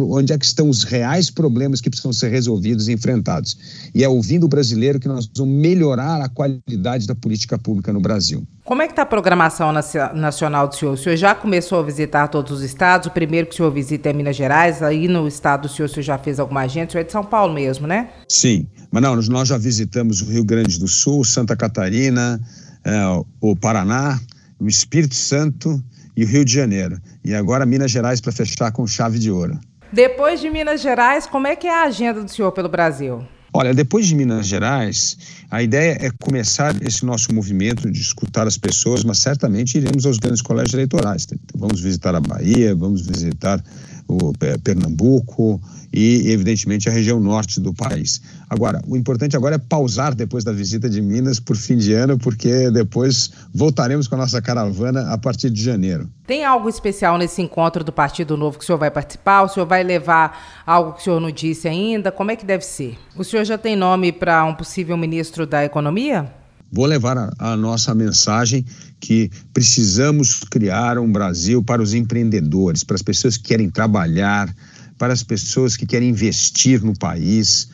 onde 0.00 0.32
é 0.32 0.38
que 0.38 0.44
estão 0.44 0.68
os 0.68 0.82
reais 0.82 1.30
problemas 1.30 1.80
que 1.80 1.88
precisam 1.88 2.12
ser 2.12 2.28
resolvidos 2.28 2.88
e 2.88 2.92
enfrentados? 2.92 3.56
E 3.94 4.02
é 4.02 4.08
ouvindo 4.08 4.46
o 4.46 4.48
brasileiro 4.48 4.98
que 4.98 5.06
nós 5.06 5.30
vamos 5.36 5.54
melhorar 5.54 6.20
a 6.20 6.28
qualidade 6.28 7.06
da 7.06 7.14
política 7.14 7.56
pública 7.56 7.92
no 7.92 8.00
Brasil. 8.00 8.42
Como 8.64 8.82
é 8.82 8.86
que 8.86 8.92
está 8.92 9.02
a 9.02 9.06
programação 9.06 9.72
nacional 9.72 10.66
do 10.66 10.74
senhor? 10.74 10.94
O 10.94 10.96
senhor 10.96 11.16
já 11.16 11.36
começou 11.36 11.78
a 11.78 11.82
visitar 11.84 12.26
todos 12.26 12.50
os 12.50 12.62
estados? 12.62 13.06
O 13.06 13.10
primeiro 13.12 13.46
que 13.46 13.54
o 13.54 13.56
senhor 13.56 13.70
visita 13.70 14.10
é 14.10 14.12
Minas 14.12 14.34
Gerais. 14.34 14.82
Aí 14.82 15.06
no 15.06 15.28
estado 15.28 15.62
do 15.62 15.68
senhor, 15.68 15.86
o 15.86 15.88
senhor 15.88 16.02
já 16.02 16.18
fez 16.18 16.40
alguma 16.40 16.62
agenda? 16.62 16.88
O 16.88 16.90
senhor 16.92 17.02
é 17.02 17.04
de 17.04 17.12
São 17.12 17.24
Paulo 17.24 17.54
mesmo, 17.54 17.86
né? 17.86 18.10
Sim. 18.28 18.66
Mas 18.90 19.02
não, 19.02 19.14
nós 19.14 19.46
já 19.46 19.56
visitamos 19.56 20.20
o 20.20 20.24
Rio 20.24 20.44
Grande 20.44 20.80
do 20.80 20.88
Sul, 20.88 21.24
Santa 21.24 21.54
Catarina, 21.54 22.40
o 23.40 23.56
Paraná, 23.56 24.20
o 24.58 24.68
Espírito 24.68 25.14
Santo 25.14 25.82
e 26.16 26.24
o 26.24 26.26
Rio 26.26 26.44
de 26.44 26.52
Janeiro. 26.52 27.00
E 27.24 27.34
agora 27.34 27.64
Minas 27.64 27.90
Gerais 27.90 28.20
para 28.20 28.32
fechar 28.32 28.70
com 28.72 28.86
chave 28.86 29.18
de 29.18 29.30
ouro. 29.30 29.58
Depois 29.92 30.40
de 30.40 30.48
Minas 30.48 30.80
Gerais, 30.80 31.26
como 31.26 31.46
é 31.46 31.56
que 31.56 31.66
é 31.66 31.74
a 31.74 31.84
agenda 31.84 32.22
do 32.22 32.30
senhor 32.30 32.52
pelo 32.52 32.68
Brasil? 32.68 33.24
Olha, 33.52 33.74
depois 33.74 34.06
de 34.06 34.14
Minas 34.14 34.46
Gerais, 34.46 35.18
a 35.50 35.60
ideia 35.60 35.98
é 36.00 36.10
começar 36.22 36.72
esse 36.80 37.04
nosso 37.04 37.34
movimento 37.34 37.90
de 37.90 38.00
escutar 38.00 38.46
as 38.46 38.56
pessoas, 38.56 39.02
mas 39.02 39.18
certamente 39.18 39.76
iremos 39.76 40.06
aos 40.06 40.18
grandes 40.18 40.40
colégios 40.40 40.74
eleitorais. 40.74 41.26
Vamos 41.56 41.80
visitar 41.80 42.14
a 42.14 42.20
Bahia, 42.20 42.76
vamos 42.76 43.04
visitar 43.04 43.60
o 44.10 44.32
Pernambuco 44.62 45.60
e, 45.92 46.30
evidentemente, 46.30 46.88
a 46.88 46.92
região 46.92 47.20
norte 47.20 47.60
do 47.60 47.72
país. 47.72 48.20
Agora, 48.48 48.80
o 48.86 48.96
importante 48.96 49.36
agora 49.36 49.56
é 49.56 49.58
pausar 49.58 50.14
depois 50.14 50.44
da 50.44 50.52
visita 50.52 50.88
de 50.88 51.00
Minas 51.00 51.38
por 51.38 51.56
fim 51.56 51.76
de 51.76 51.92
ano, 51.92 52.18
porque 52.18 52.70
depois 52.70 53.30
voltaremos 53.54 54.08
com 54.08 54.14
a 54.16 54.18
nossa 54.18 54.40
caravana 54.42 55.12
a 55.12 55.18
partir 55.18 55.50
de 55.50 55.62
janeiro. 55.62 56.08
Tem 56.26 56.44
algo 56.44 56.68
especial 56.68 57.18
nesse 57.18 57.42
encontro 57.42 57.82
do 57.82 57.92
Partido 57.92 58.36
Novo 58.36 58.58
que 58.58 58.64
o 58.64 58.66
senhor 58.66 58.78
vai 58.78 58.90
participar? 58.90 59.42
O 59.42 59.48
senhor 59.48 59.66
vai 59.66 59.82
levar 59.82 60.62
algo 60.66 60.92
que 60.92 61.00
o 61.00 61.04
senhor 61.04 61.20
não 61.20 61.30
disse 61.30 61.68
ainda? 61.68 62.12
Como 62.12 62.30
é 62.30 62.36
que 62.36 62.44
deve 62.44 62.64
ser? 62.64 62.96
O 63.16 63.24
senhor 63.24 63.44
já 63.44 63.58
tem 63.58 63.76
nome 63.76 64.12
para 64.12 64.44
um 64.44 64.54
possível 64.54 64.96
ministro 64.96 65.46
da 65.46 65.64
Economia? 65.64 66.39
Vou 66.72 66.86
levar 66.86 67.18
a, 67.18 67.32
a, 67.38 67.56
nossa 67.56 67.94
mensagem 67.94 68.64
que 69.00 69.30
precisamos 69.52 70.40
criar 70.50 70.98
um 70.98 71.10
Brasil 71.10 71.62
para 71.62 71.82
os 71.82 71.94
empreendedores, 71.94 72.84
para 72.84 72.94
as 72.94 73.02
pessoas 73.02 73.36
que 73.36 73.44
querem 73.44 73.68
trabalhar, 73.68 74.54
para 74.96 75.12
as 75.12 75.22
pessoas 75.22 75.76
que 75.76 75.86
querem 75.86 76.10
investir 76.10 76.82
no 76.84 76.96
país. 76.96 77.68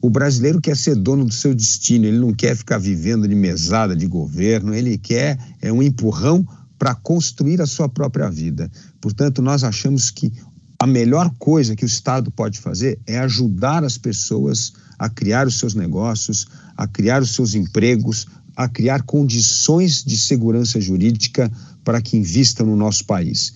O 0.00 0.10
brasileiro 0.10 0.60
quer 0.60 0.76
ser 0.76 0.96
dono 0.96 1.24
do 1.24 1.32
seu 1.32 1.54
destino, 1.54 2.06
ele 2.06 2.18
não 2.18 2.32
quer 2.32 2.56
ficar 2.56 2.78
vivendo 2.78 3.28
de 3.28 3.34
mesada 3.34 3.94
de 3.94 4.06
governo, 4.06 4.74
ele 4.74 4.98
quer 4.98 5.38
é 5.60 5.72
um 5.72 5.82
empurrão 5.82 6.44
para 6.76 6.96
construir 6.96 7.60
a 7.60 7.66
sua 7.66 7.88
própria 7.88 8.28
vida. 8.28 8.68
Portanto, 9.00 9.40
nós 9.40 9.62
achamos 9.62 10.10
que 10.10 10.32
a 10.80 10.86
melhor 10.86 11.32
coisa 11.38 11.76
que 11.76 11.84
o 11.84 11.86
Estado 11.86 12.28
pode 12.32 12.58
fazer 12.58 12.98
é 13.06 13.20
ajudar 13.20 13.84
as 13.84 13.96
pessoas 13.96 14.72
a 15.02 15.08
criar 15.08 15.48
os 15.48 15.58
seus 15.58 15.74
negócios, 15.74 16.46
a 16.76 16.86
criar 16.86 17.20
os 17.20 17.34
seus 17.34 17.56
empregos, 17.56 18.28
a 18.54 18.68
criar 18.68 19.02
condições 19.02 20.04
de 20.04 20.16
segurança 20.16 20.80
jurídica 20.80 21.50
para 21.82 22.00
que 22.00 22.16
invistam 22.16 22.64
no 22.64 22.76
nosso 22.76 23.04
país. 23.04 23.52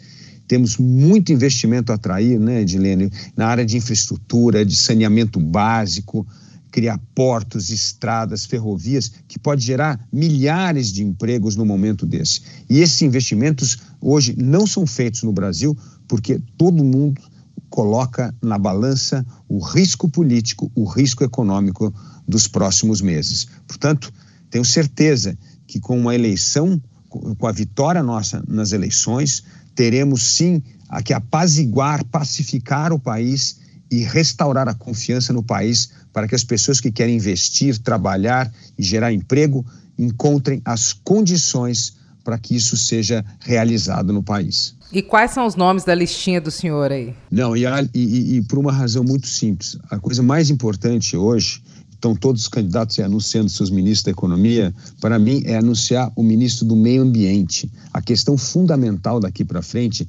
Temos 0.49 0.77
muito 0.77 1.33
investimento 1.33 1.93
a 1.93 1.95
atrair, 1.95 2.41
né, 2.41 2.63
Edilene, 2.63 3.13
na 3.37 3.47
área 3.47 3.65
de 3.65 3.77
infraestrutura, 3.77 4.67
de 4.67 4.77
saneamento 4.77 5.39
básico, 5.39 6.27
criar 6.73 6.99
portos, 7.15 7.71
estradas, 7.71 8.45
ferrovias, 8.45 9.13
que 9.29 9.39
pode 9.39 9.65
gerar 9.65 10.05
milhares 10.13 10.93
de 10.93 11.05
empregos 11.05 11.55
no 11.55 11.65
momento 11.65 12.05
desse. 12.05 12.41
E 12.69 12.81
esses 12.81 13.01
investimentos 13.03 13.79
hoje 14.01 14.35
não 14.37 14.67
são 14.67 14.85
feitos 14.85 15.23
no 15.23 15.33
Brasil 15.33 15.79
porque 16.09 16.41
todo 16.59 16.83
mundo 16.83 17.23
coloca 17.71 18.35
na 18.43 18.59
balança 18.59 19.25
o 19.49 19.59
risco 19.59 20.09
político, 20.09 20.71
o 20.75 20.85
risco 20.85 21.25
econômico 21.25 21.93
dos 22.27 22.49
próximos 22.49 23.01
meses. 23.01 23.47
Portanto, 23.67 24.13
tenho 24.51 24.65
certeza 24.65 25.37
que 25.67 25.81
com 25.81 25.99
uma 25.99 26.15
eleição, 26.15 26.81
com 27.09 27.47
a 27.47 27.53
vitória 27.53 28.03
nossa 28.03 28.43
nas 28.47 28.73
eleições, 28.73 29.43
teremos 29.75 30.23
sim 30.23 30.63
a 30.89 31.03
que 31.03 31.13
apaziguar, 31.13 32.05
pacificar 32.05 32.93
o 32.93 32.99
país 32.99 33.59
e 33.91 34.03
restaurar 34.03 34.69
a 34.69 34.75
confiança 34.75 35.33
no 35.33 35.43
país 35.43 35.91
para 36.13 36.27
que 36.27 36.35
as 36.35 36.45
pessoas 36.45 36.81
que 36.81 36.91
querem 36.91 37.17
investir, 37.17 37.79
trabalhar 37.79 38.53
e 38.79 38.83
gerar 38.83 39.13
emprego 39.13 39.65
encontrem 39.99 40.61
as 40.65 40.93
condições 40.93 41.97
para 42.27 42.37
que 42.37 42.57
isso 42.57 42.77
seja 42.77 43.25
realizado 43.39 44.13
no 44.13 44.21
país. 44.21 44.75
E 44.93 45.01
quais 45.01 45.31
são 45.31 45.47
os 45.47 45.55
nomes 45.55 45.85
da 45.85 45.95
listinha 45.95 46.41
do 46.41 46.51
senhor 46.51 46.91
aí? 46.91 47.15
Não, 47.31 47.57
e, 47.57 47.65
e, 47.95 48.37
e 48.37 48.43
por 48.43 48.59
uma 48.59 48.73
razão 48.73 49.05
muito 49.05 49.29
simples. 49.29 49.79
A 49.89 49.97
coisa 49.97 50.25
mais 50.25 50.51
importante 50.51 51.17
hoje 51.17 51.63
estão 51.93 52.17
todos 52.17 52.43
os 52.43 52.49
candidatos 52.49 52.99
anunciando 52.99 53.49
seus 53.49 53.71
ministros 53.71 54.03
da 54.03 54.11
economia, 54.11 54.75
para 55.01 55.21
mim 55.21 55.45
é 55.47 55.57
anunciar 55.57 56.13
o 56.17 56.23
ministro 56.23 56.67
do 56.67 56.75
meio 56.75 57.03
ambiente. 57.03 57.71
A 57.93 58.03
questão 58.03 58.37
fundamental 58.37 59.21
daqui 59.21 59.45
para 59.45 59.63
frente 59.63 60.07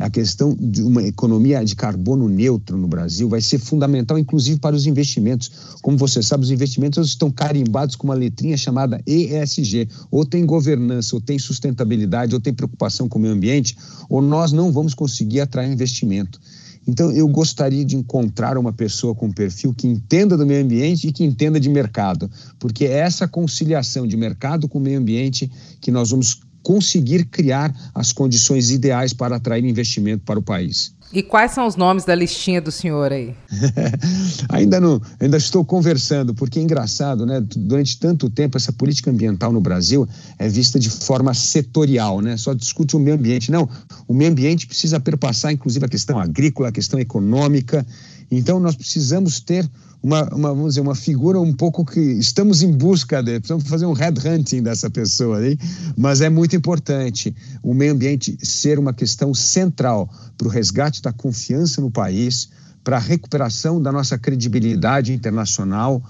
a 0.00 0.08
questão 0.08 0.56
de 0.58 0.82
uma 0.82 1.02
economia 1.02 1.62
de 1.64 1.76
carbono 1.76 2.28
neutro 2.28 2.76
no 2.76 2.88
Brasil 2.88 3.28
vai 3.28 3.40
ser 3.40 3.58
fundamental, 3.58 4.18
inclusive 4.18 4.58
para 4.58 4.74
os 4.74 4.86
investimentos. 4.86 5.50
Como 5.82 5.96
você 5.96 6.22
sabe, 6.22 6.42
os 6.42 6.50
investimentos 6.50 7.08
estão 7.08 7.30
carimbados 7.30 7.96
com 7.96 8.06
uma 8.06 8.14
letrinha 8.14 8.56
chamada 8.56 9.00
ESG. 9.06 9.88
Ou 10.10 10.24
tem 10.24 10.46
governança, 10.46 11.14
ou 11.14 11.20
tem 11.20 11.38
sustentabilidade, 11.38 12.34
ou 12.34 12.40
tem 12.40 12.52
preocupação 12.52 13.08
com 13.08 13.18
o 13.18 13.22
meio 13.22 13.34
ambiente, 13.34 13.76
ou 14.08 14.22
nós 14.22 14.52
não 14.52 14.72
vamos 14.72 14.94
conseguir 14.94 15.40
atrair 15.40 15.70
investimento. 15.70 16.40
Então, 16.86 17.12
eu 17.12 17.28
gostaria 17.28 17.84
de 17.84 17.94
encontrar 17.94 18.56
uma 18.56 18.72
pessoa 18.72 19.14
com 19.14 19.30
perfil 19.30 19.74
que 19.74 19.86
entenda 19.86 20.36
do 20.36 20.46
meio 20.46 20.64
ambiente 20.64 21.06
e 21.06 21.12
que 21.12 21.22
entenda 21.22 21.60
de 21.60 21.68
mercado, 21.68 22.30
porque 22.58 22.86
é 22.86 23.00
essa 23.00 23.28
conciliação 23.28 24.06
de 24.06 24.16
mercado 24.16 24.66
com 24.66 24.80
meio 24.80 24.98
ambiente 24.98 25.50
que 25.80 25.90
nós 25.90 26.10
vamos 26.10 26.40
conseguir 26.62 27.24
criar 27.26 27.74
as 27.94 28.12
condições 28.12 28.70
ideais 28.70 29.12
para 29.12 29.36
atrair 29.36 29.64
investimento 29.64 30.24
para 30.24 30.38
o 30.38 30.42
país. 30.42 30.94
E 31.12 31.22
quais 31.24 31.50
são 31.50 31.66
os 31.66 31.74
nomes 31.74 32.04
da 32.04 32.14
listinha 32.14 32.60
do 32.60 32.70
senhor 32.70 33.10
aí? 33.10 33.34
ainda 34.48 34.78
não, 34.80 35.00
ainda 35.18 35.36
estou 35.36 35.64
conversando, 35.64 36.32
porque 36.32 36.60
é 36.60 36.62
engraçado, 36.62 37.26
né? 37.26 37.40
Durante 37.40 37.98
tanto 37.98 38.30
tempo 38.30 38.56
essa 38.56 38.72
política 38.72 39.10
ambiental 39.10 39.52
no 39.52 39.60
Brasil 39.60 40.08
é 40.38 40.48
vista 40.48 40.78
de 40.78 40.88
forma 40.88 41.34
setorial, 41.34 42.20
né? 42.20 42.36
Só 42.36 42.54
discute 42.54 42.96
o 42.96 43.00
meio 43.00 43.16
ambiente. 43.16 43.50
Não, 43.50 43.68
o 44.06 44.14
meio 44.14 44.30
ambiente 44.30 44.68
precisa 44.68 45.00
perpassar, 45.00 45.52
inclusive, 45.52 45.84
a 45.84 45.88
questão 45.88 46.16
agrícola, 46.16 46.68
a 46.68 46.72
questão 46.72 47.00
econômica. 47.00 47.84
Então, 48.30 48.60
nós 48.60 48.76
precisamos 48.76 49.40
ter 49.40 49.68
uma, 50.02 50.22
uma, 50.34 50.48
vamos 50.50 50.70
dizer, 50.70 50.80
uma 50.80 50.94
figura 50.94 51.40
um 51.40 51.52
pouco 51.52 51.84
que 51.84 52.00
estamos 52.00 52.62
em 52.62 52.72
busca 52.72 53.22
de, 53.22 53.38
precisamos 53.38 53.68
fazer 53.68 53.86
um 53.86 53.92
headhunting 53.92 54.62
dessa 54.62 54.88
pessoa 54.88 55.38
aí, 55.38 55.58
mas 55.96 56.20
é 56.20 56.30
muito 56.30 56.56
importante 56.56 57.34
o 57.62 57.74
meio 57.74 57.92
ambiente 57.92 58.36
ser 58.42 58.78
uma 58.78 58.94
questão 58.94 59.34
central 59.34 60.08
para 60.40 60.48
o 60.48 60.50
resgate 60.50 61.02
da 61.02 61.12
confiança 61.12 61.82
no 61.82 61.90
país, 61.90 62.48
para 62.82 62.96
a 62.96 63.00
recuperação 63.00 63.80
da 63.80 63.92
nossa 63.92 64.16
credibilidade 64.16 65.12
internacional, 65.12 66.02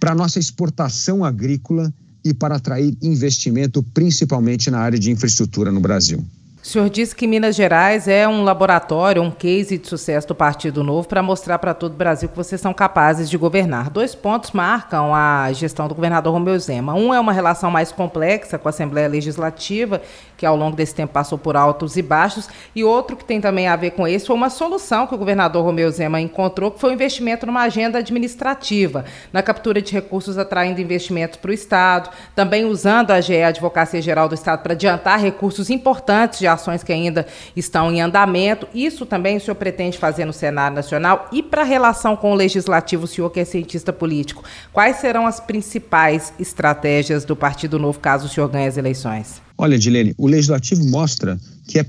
para 0.00 0.10
a 0.10 0.14
nossa 0.16 0.40
exportação 0.40 1.24
agrícola 1.24 1.94
e 2.24 2.34
para 2.34 2.56
atrair 2.56 2.96
investimento, 3.00 3.80
principalmente 3.94 4.68
na 4.68 4.80
área 4.80 4.98
de 4.98 5.12
infraestrutura 5.12 5.70
no 5.70 5.78
Brasil. 5.78 6.26
O 6.68 6.70
senhor 6.70 6.90
disse 6.90 7.16
que 7.16 7.26
Minas 7.26 7.56
Gerais 7.56 8.06
é 8.06 8.28
um 8.28 8.44
laboratório, 8.44 9.22
um 9.22 9.30
case 9.30 9.78
de 9.78 9.88
sucesso 9.88 10.28
do 10.28 10.34
Partido 10.34 10.84
Novo 10.84 11.08
para 11.08 11.22
mostrar 11.22 11.58
para 11.58 11.72
todo 11.72 11.92
o 11.92 11.96
Brasil 11.96 12.28
que 12.28 12.36
vocês 12.36 12.60
são 12.60 12.74
capazes 12.74 13.30
de 13.30 13.38
governar. 13.38 13.88
Dois 13.88 14.14
pontos 14.14 14.50
marcam 14.50 15.14
a 15.14 15.50
gestão 15.54 15.88
do 15.88 15.94
governador 15.94 16.30
Romeu 16.30 16.58
Zema. 16.58 16.92
Um 16.92 17.14
é 17.14 17.18
uma 17.18 17.32
relação 17.32 17.70
mais 17.70 17.90
complexa 17.90 18.58
com 18.58 18.68
a 18.68 18.70
Assembleia 18.70 19.08
Legislativa, 19.08 20.02
que 20.36 20.44
ao 20.44 20.54
longo 20.54 20.76
desse 20.76 20.94
tempo 20.94 21.14
passou 21.14 21.38
por 21.38 21.56
altos 21.56 21.96
e 21.96 22.02
baixos, 22.02 22.50
e 22.76 22.84
outro 22.84 23.16
que 23.16 23.24
tem 23.24 23.40
também 23.40 23.66
a 23.66 23.74
ver 23.74 23.92
com 23.92 24.06
isso 24.06 24.26
foi 24.26 24.36
uma 24.36 24.50
solução 24.50 25.06
que 25.06 25.14
o 25.14 25.18
governador 25.18 25.64
Romeu 25.64 25.90
Zema 25.90 26.20
encontrou, 26.20 26.70
que 26.70 26.78
foi 26.78 26.90
o 26.90 26.92
investimento 26.92 27.46
numa 27.46 27.62
agenda 27.62 27.96
administrativa, 27.96 29.06
na 29.32 29.42
captura 29.42 29.80
de 29.80 29.90
recursos 29.90 30.36
atraindo 30.36 30.82
investimentos 30.82 31.38
para 31.38 31.50
o 31.50 31.54
Estado, 31.54 32.10
também 32.36 32.66
usando 32.66 33.10
a 33.10 33.22
GE, 33.22 33.40
a 33.40 33.48
Advocacia 33.48 34.02
Geral 34.02 34.28
do 34.28 34.34
Estado, 34.34 34.62
para 34.62 34.74
adiantar 34.74 35.18
recursos 35.18 35.70
importantes 35.70 36.38
de 36.38 36.57
ações 36.60 36.82
que 36.82 36.92
ainda 36.92 37.26
estão 37.56 37.92
em 37.92 38.00
andamento. 38.00 38.66
Isso 38.74 39.06
também 39.06 39.36
o 39.36 39.40
senhor 39.40 39.54
pretende 39.54 39.96
fazer 39.96 40.24
no 40.24 40.32
Senado 40.32 40.74
Nacional? 40.74 41.28
E 41.32 41.42
para 41.42 41.62
a 41.62 41.64
relação 41.64 42.16
com 42.16 42.32
o 42.32 42.34
Legislativo, 42.34 43.04
o 43.04 43.08
senhor 43.08 43.30
que 43.30 43.40
é 43.40 43.44
cientista 43.44 43.92
político, 43.92 44.42
quais 44.72 44.96
serão 44.96 45.26
as 45.26 45.40
principais 45.40 46.32
estratégias 46.38 47.24
do 47.24 47.36
Partido 47.36 47.78
Novo 47.78 47.98
caso 48.00 48.26
o 48.26 48.28
senhor 48.28 48.48
ganhe 48.48 48.66
as 48.66 48.76
eleições? 48.76 49.40
Olha, 49.60 49.76
Dilene, 49.76 50.14
o 50.16 50.28
Legislativo 50.28 50.84
mostra 50.84 51.36
que 51.66 51.80
é, 51.80 51.86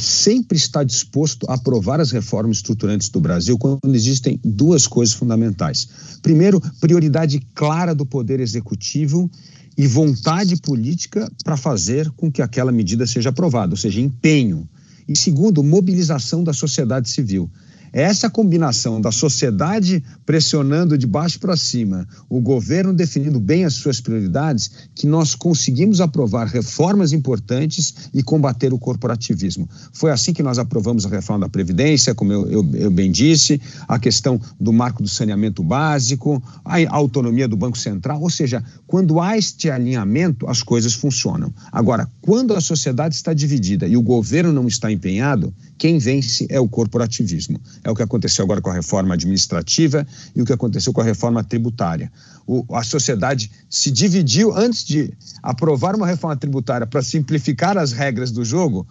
sempre 0.00 0.58
está 0.58 0.82
disposto 0.82 1.46
a 1.48 1.54
aprovar 1.54 2.00
as 2.00 2.10
reformas 2.10 2.56
estruturantes 2.56 3.08
do 3.08 3.20
Brasil 3.20 3.56
quando 3.56 3.94
existem 3.94 4.40
duas 4.44 4.88
coisas 4.88 5.14
fundamentais. 5.14 6.18
Primeiro, 6.20 6.60
prioridade 6.80 7.40
clara 7.54 7.94
do 7.94 8.04
Poder 8.04 8.40
Executivo 8.40 9.30
e 9.76 9.86
vontade 9.86 10.56
política 10.56 11.30
para 11.44 11.56
fazer 11.56 12.10
com 12.12 12.30
que 12.30 12.42
aquela 12.42 12.72
medida 12.72 13.06
seja 13.06 13.30
aprovada, 13.30 13.72
ou 13.72 13.76
seja, 13.76 14.00
empenho. 14.00 14.68
E 15.08 15.16
segundo, 15.16 15.62
mobilização 15.62 16.44
da 16.44 16.52
sociedade 16.52 17.08
civil. 17.08 17.50
Essa 17.92 18.30
combinação 18.30 19.00
da 19.00 19.12
sociedade 19.12 20.02
pressionando 20.24 20.96
de 20.96 21.06
baixo 21.06 21.38
para 21.38 21.56
cima, 21.56 22.08
o 22.28 22.40
governo 22.40 22.94
definindo 22.94 23.38
bem 23.38 23.66
as 23.66 23.74
suas 23.74 24.00
prioridades, 24.00 24.70
que 24.94 25.06
nós 25.06 25.34
conseguimos 25.34 26.00
aprovar 26.00 26.46
reformas 26.46 27.12
importantes 27.12 27.94
e 28.14 28.22
combater 28.22 28.72
o 28.72 28.78
corporativismo. 28.78 29.68
Foi 29.92 30.10
assim 30.10 30.32
que 30.32 30.42
nós 30.42 30.58
aprovamos 30.58 31.04
a 31.04 31.08
reforma 31.10 31.44
da 31.44 31.50
Previdência, 31.50 32.14
como 32.14 32.32
eu, 32.32 32.50
eu, 32.50 32.70
eu 32.74 32.90
bem 32.90 33.12
disse, 33.12 33.60
a 33.86 33.98
questão 33.98 34.40
do 34.58 34.72
marco 34.72 35.02
do 35.02 35.08
saneamento 35.08 35.62
básico, 35.62 36.42
a 36.64 36.78
autonomia 36.96 37.46
do 37.46 37.56
Banco 37.56 37.76
Central, 37.76 38.22
ou 38.22 38.30
seja, 38.30 38.64
quando 38.86 39.20
há 39.20 39.36
este 39.36 39.70
alinhamento, 39.70 40.48
as 40.48 40.62
coisas 40.62 40.94
funcionam. 40.94 41.52
Agora, 41.70 42.08
quando 42.22 42.54
a 42.54 42.60
sociedade 42.60 43.14
está 43.14 43.34
dividida 43.34 43.86
e 43.86 43.96
o 43.96 44.02
governo 44.02 44.52
não 44.52 44.66
está 44.66 44.90
empenhado, 44.90 45.52
quem 45.82 45.98
vence 45.98 46.46
é 46.48 46.60
o 46.60 46.68
corporativismo. 46.68 47.60
É 47.82 47.90
o 47.90 47.94
que 47.96 48.04
aconteceu 48.04 48.44
agora 48.44 48.60
com 48.60 48.70
a 48.70 48.72
reforma 48.72 49.14
administrativa 49.14 50.06
e 50.32 50.40
o 50.40 50.44
que 50.44 50.52
aconteceu 50.52 50.92
com 50.92 51.00
a 51.00 51.04
reforma 51.04 51.42
tributária. 51.42 52.08
O, 52.46 52.64
a 52.76 52.84
sociedade 52.84 53.50
se 53.68 53.90
dividiu 53.90 54.56
antes 54.56 54.84
de 54.84 55.12
aprovar 55.42 55.96
uma 55.96 56.06
reforma 56.06 56.36
tributária 56.36 56.86
para 56.86 57.02
simplificar 57.02 57.76
as 57.76 57.90
regras 57.90 58.30
do 58.30 58.44
jogo 58.44 58.86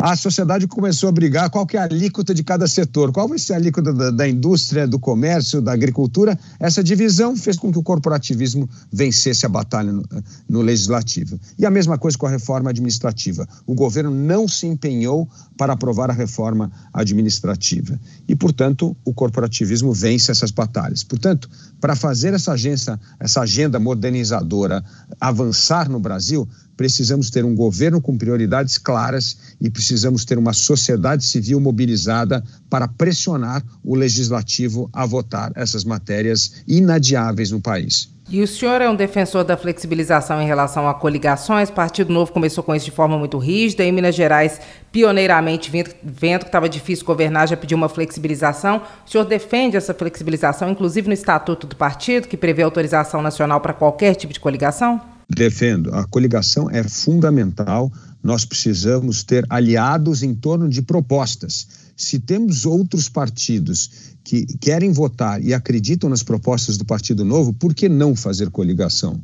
a 0.00 0.14
sociedade 0.14 0.68
começou 0.68 1.08
a 1.08 1.12
brigar 1.12 1.50
qual 1.50 1.66
que 1.66 1.76
é 1.76 1.80
a 1.80 1.82
alíquota 1.82 2.32
de 2.32 2.44
cada 2.44 2.68
setor, 2.68 3.10
qual 3.10 3.26
vai 3.26 3.36
ser 3.36 3.54
a 3.54 3.56
alíquota 3.56 3.92
da, 3.92 4.12
da, 4.12 4.28
indústria, 4.28 4.86
do 4.86 4.96
comércio, 4.96 5.60
da 5.60 5.72
agricultura. 5.72 6.38
Essa 6.60 6.84
divisão 6.84 7.36
fez 7.36 7.56
com 7.56 7.72
que 7.72 7.78
o 7.78 7.82
corporativismo 7.82 8.70
vencesse 8.92 9.44
a 9.44 9.48
batalha 9.48 9.92
no, 9.92 10.04
no 10.48 10.62
legislativo. 10.62 11.40
E 11.58 11.66
a 11.66 11.70
mesma 11.70 11.98
coisa 11.98 12.16
com 12.16 12.26
a 12.26 12.30
reforma 12.30 12.70
administrativa. 12.70 13.48
O 13.66 13.74
governo 13.74 14.12
não 14.12 14.46
se 14.46 14.68
empenhou 14.68 15.28
para 15.56 15.72
aprovar 15.72 16.10
a 16.10 16.14
reforma 16.14 16.70
administrativa. 16.92 17.98
E, 18.28 18.36
portanto, 18.36 18.96
o 19.04 19.12
corporativismo 19.12 19.92
vence 19.92 20.30
essas 20.30 20.52
batalhas. 20.52 21.02
Portanto, 21.02 21.50
para 21.80 21.96
fazer 21.96 22.32
essa 22.34 22.52
agência, 22.52 23.00
essa 23.18 23.40
agenda 23.40 23.80
modernizadora 23.80 24.84
avançar 25.20 25.88
no 25.88 25.98
Brasil, 25.98 26.48
precisamos 26.78 27.28
ter 27.28 27.44
um 27.44 27.56
governo 27.56 28.00
com 28.00 28.16
prioridades 28.16 28.78
claras 28.78 29.36
e 29.60 29.68
precisamos 29.68 30.24
ter 30.24 30.38
uma 30.38 30.52
sociedade 30.52 31.24
civil 31.24 31.58
mobilizada 31.60 32.42
para 32.70 32.86
pressionar 32.86 33.64
o 33.84 33.96
legislativo 33.96 34.88
a 34.92 35.04
votar 35.04 35.50
essas 35.56 35.82
matérias 35.82 36.62
inadiáveis 36.68 37.50
no 37.50 37.60
país. 37.60 38.08
E 38.30 38.42
o 38.42 38.46
senhor 38.46 38.80
é 38.80 38.88
um 38.88 38.94
defensor 38.94 39.42
da 39.42 39.56
flexibilização 39.56 40.40
em 40.40 40.46
relação 40.46 40.86
a 40.86 40.94
coligações. 40.94 41.70
Partido 41.70 42.12
Novo 42.12 42.30
começou 42.30 42.62
com 42.62 42.74
isso 42.74 42.84
de 42.84 42.90
forma 42.90 43.18
muito 43.18 43.38
rígida. 43.38 43.82
Em 43.82 43.90
Minas 43.90 44.14
Gerais, 44.14 44.60
pioneiramente, 44.92 45.70
vendo 45.70 46.40
que 46.42 46.46
estava 46.46 46.68
difícil 46.68 47.06
governar, 47.06 47.48
já 47.48 47.56
pediu 47.56 47.76
uma 47.76 47.88
flexibilização. 47.88 48.82
O 49.04 49.10
senhor 49.10 49.24
defende 49.24 49.78
essa 49.78 49.94
flexibilização, 49.94 50.70
inclusive 50.70 51.08
no 51.08 51.14
Estatuto 51.14 51.66
do 51.66 51.74
Partido, 51.74 52.28
que 52.28 52.36
prevê 52.36 52.62
autorização 52.62 53.20
nacional 53.20 53.60
para 53.60 53.72
qualquer 53.72 54.14
tipo 54.14 54.32
de 54.32 54.38
coligação? 54.38 55.17
Defendo. 55.28 55.94
A 55.94 56.04
coligação 56.04 56.70
é 56.70 56.82
fundamental. 56.82 57.92
Nós 58.22 58.44
precisamos 58.44 59.22
ter 59.22 59.46
aliados 59.50 60.22
em 60.22 60.34
torno 60.34 60.68
de 60.68 60.82
propostas. 60.82 61.68
Se 61.96 62.18
temos 62.18 62.64
outros 62.64 63.08
partidos 63.08 64.16
que 64.24 64.46
querem 64.58 64.92
votar 64.92 65.42
e 65.42 65.52
acreditam 65.52 66.08
nas 66.08 66.22
propostas 66.22 66.78
do 66.78 66.84
Partido 66.84 67.24
Novo, 67.24 67.52
por 67.52 67.74
que 67.74 67.88
não 67.88 68.14
fazer 68.14 68.50
coligação? 68.50 69.20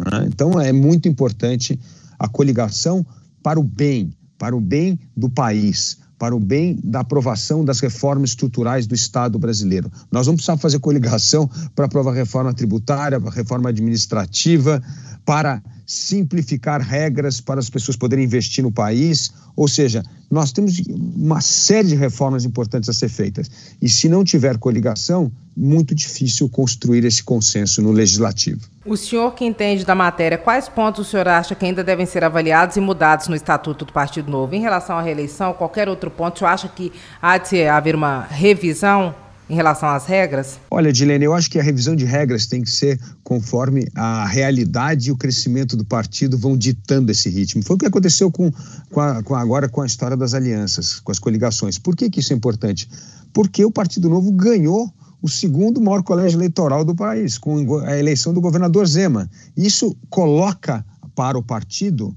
Né? 0.00 0.26
Então, 0.26 0.60
é 0.60 0.72
muito 0.72 1.08
importante 1.08 1.78
a 2.18 2.28
coligação 2.28 3.04
para 3.42 3.58
o 3.58 3.62
bem, 3.62 4.12
para 4.38 4.56
o 4.56 4.60
bem 4.60 4.98
do 5.16 5.28
país, 5.28 5.98
para 6.22 6.36
o 6.36 6.38
bem 6.38 6.78
da 6.84 7.00
aprovação 7.00 7.64
das 7.64 7.80
reformas 7.80 8.30
estruturais 8.30 8.86
do 8.86 8.94
Estado 8.94 9.40
brasileiro. 9.40 9.90
Nós 10.08 10.24
vamos 10.24 10.38
precisar 10.38 10.56
fazer 10.56 10.78
coligação 10.78 11.50
para 11.74 11.86
aprovar 11.86 12.12
reforma 12.12 12.54
tributária, 12.54 13.18
reforma 13.18 13.70
administrativa, 13.70 14.80
para 15.24 15.60
simplificar 15.92 16.80
regras 16.80 17.38
para 17.38 17.60
as 17.60 17.68
pessoas 17.68 17.96
poderem 17.96 18.24
investir 18.24 18.64
no 18.64 18.72
país. 18.72 19.30
Ou 19.54 19.68
seja, 19.68 20.02
nós 20.30 20.50
temos 20.50 20.80
uma 20.88 21.42
série 21.42 21.88
de 21.88 21.94
reformas 21.94 22.46
importantes 22.46 22.88
a 22.88 22.94
ser 22.94 23.10
feitas. 23.10 23.50
E 23.80 23.90
se 23.90 24.08
não 24.08 24.24
tiver 24.24 24.56
coligação, 24.56 25.30
muito 25.54 25.94
difícil 25.94 26.48
construir 26.48 27.04
esse 27.04 27.22
consenso 27.22 27.82
no 27.82 27.92
legislativo. 27.92 28.62
O 28.86 28.96
senhor 28.96 29.34
que 29.34 29.44
entende 29.44 29.84
da 29.84 29.94
matéria, 29.94 30.38
quais 30.38 30.66
pontos 30.66 31.06
o 31.06 31.10
senhor 31.10 31.28
acha 31.28 31.54
que 31.54 31.66
ainda 31.66 31.84
devem 31.84 32.06
ser 32.06 32.24
avaliados 32.24 32.78
e 32.78 32.80
mudados 32.80 33.28
no 33.28 33.36
Estatuto 33.36 33.84
do 33.84 33.92
Partido 33.92 34.30
Novo? 34.30 34.54
Em 34.54 34.62
relação 34.62 34.96
à 34.96 35.02
reeleição, 35.02 35.52
qualquer 35.52 35.90
outro 35.90 36.10
ponto, 36.10 36.36
o 36.36 36.38
senhor 36.38 36.50
acha 36.50 36.68
que 36.68 36.90
há 37.20 37.36
de 37.36 37.66
haver 37.66 37.94
uma 37.94 38.22
revisão 38.22 39.14
em 39.52 39.54
relação 39.54 39.90
às 39.90 40.06
regras? 40.06 40.58
Olha, 40.70 40.90
Dilene, 40.90 41.26
eu 41.26 41.34
acho 41.34 41.50
que 41.50 41.58
a 41.58 41.62
revisão 41.62 41.94
de 41.94 42.06
regras 42.06 42.46
tem 42.46 42.62
que 42.62 42.70
ser 42.70 42.98
conforme 43.22 43.86
a 43.94 44.26
realidade 44.26 45.10
e 45.10 45.12
o 45.12 45.16
crescimento 45.16 45.76
do 45.76 45.84
partido 45.84 46.38
vão 46.38 46.56
ditando 46.56 47.12
esse 47.12 47.28
ritmo. 47.28 47.62
Foi 47.62 47.76
o 47.76 47.78
que 47.78 47.84
aconteceu 47.84 48.30
com, 48.30 48.50
com, 48.90 49.00
a, 49.00 49.22
com 49.22 49.34
agora 49.34 49.68
com 49.68 49.82
a 49.82 49.86
história 49.86 50.16
das 50.16 50.32
alianças, 50.32 50.98
com 51.00 51.12
as 51.12 51.18
coligações. 51.18 51.78
Por 51.78 51.94
que, 51.94 52.08
que 52.08 52.20
isso 52.20 52.32
é 52.32 52.36
importante? 52.36 52.88
Porque 53.30 53.62
o 53.62 53.70
Partido 53.70 54.08
Novo 54.08 54.32
ganhou 54.32 54.90
o 55.20 55.28
segundo 55.28 55.82
maior 55.82 56.02
colégio 56.02 56.38
eleitoral 56.38 56.82
do 56.82 56.94
país, 56.94 57.36
com 57.36 57.78
a 57.80 57.98
eleição 57.98 58.32
do 58.32 58.40
governador 58.40 58.86
Zema. 58.86 59.30
Isso 59.54 59.94
coloca 60.08 60.82
para 61.14 61.36
o 61.36 61.42
partido 61.42 62.16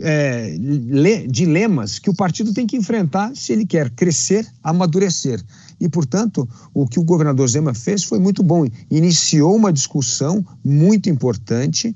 é, 0.00 0.56
dilemas 1.28 2.00
que 2.00 2.10
o 2.10 2.14
partido 2.14 2.52
tem 2.52 2.66
que 2.66 2.76
enfrentar 2.76 3.30
se 3.34 3.52
ele 3.52 3.64
quer 3.64 3.90
crescer, 3.90 4.44
amadurecer. 4.62 5.40
E, 5.84 5.88
portanto, 5.90 6.48
o 6.72 6.88
que 6.88 6.98
o 6.98 7.04
governador 7.04 7.46
Zema 7.46 7.74
fez 7.74 8.04
foi 8.04 8.18
muito 8.18 8.42
bom. 8.42 8.64
Iniciou 8.90 9.54
uma 9.54 9.70
discussão 9.70 10.42
muito 10.64 11.10
importante 11.10 11.94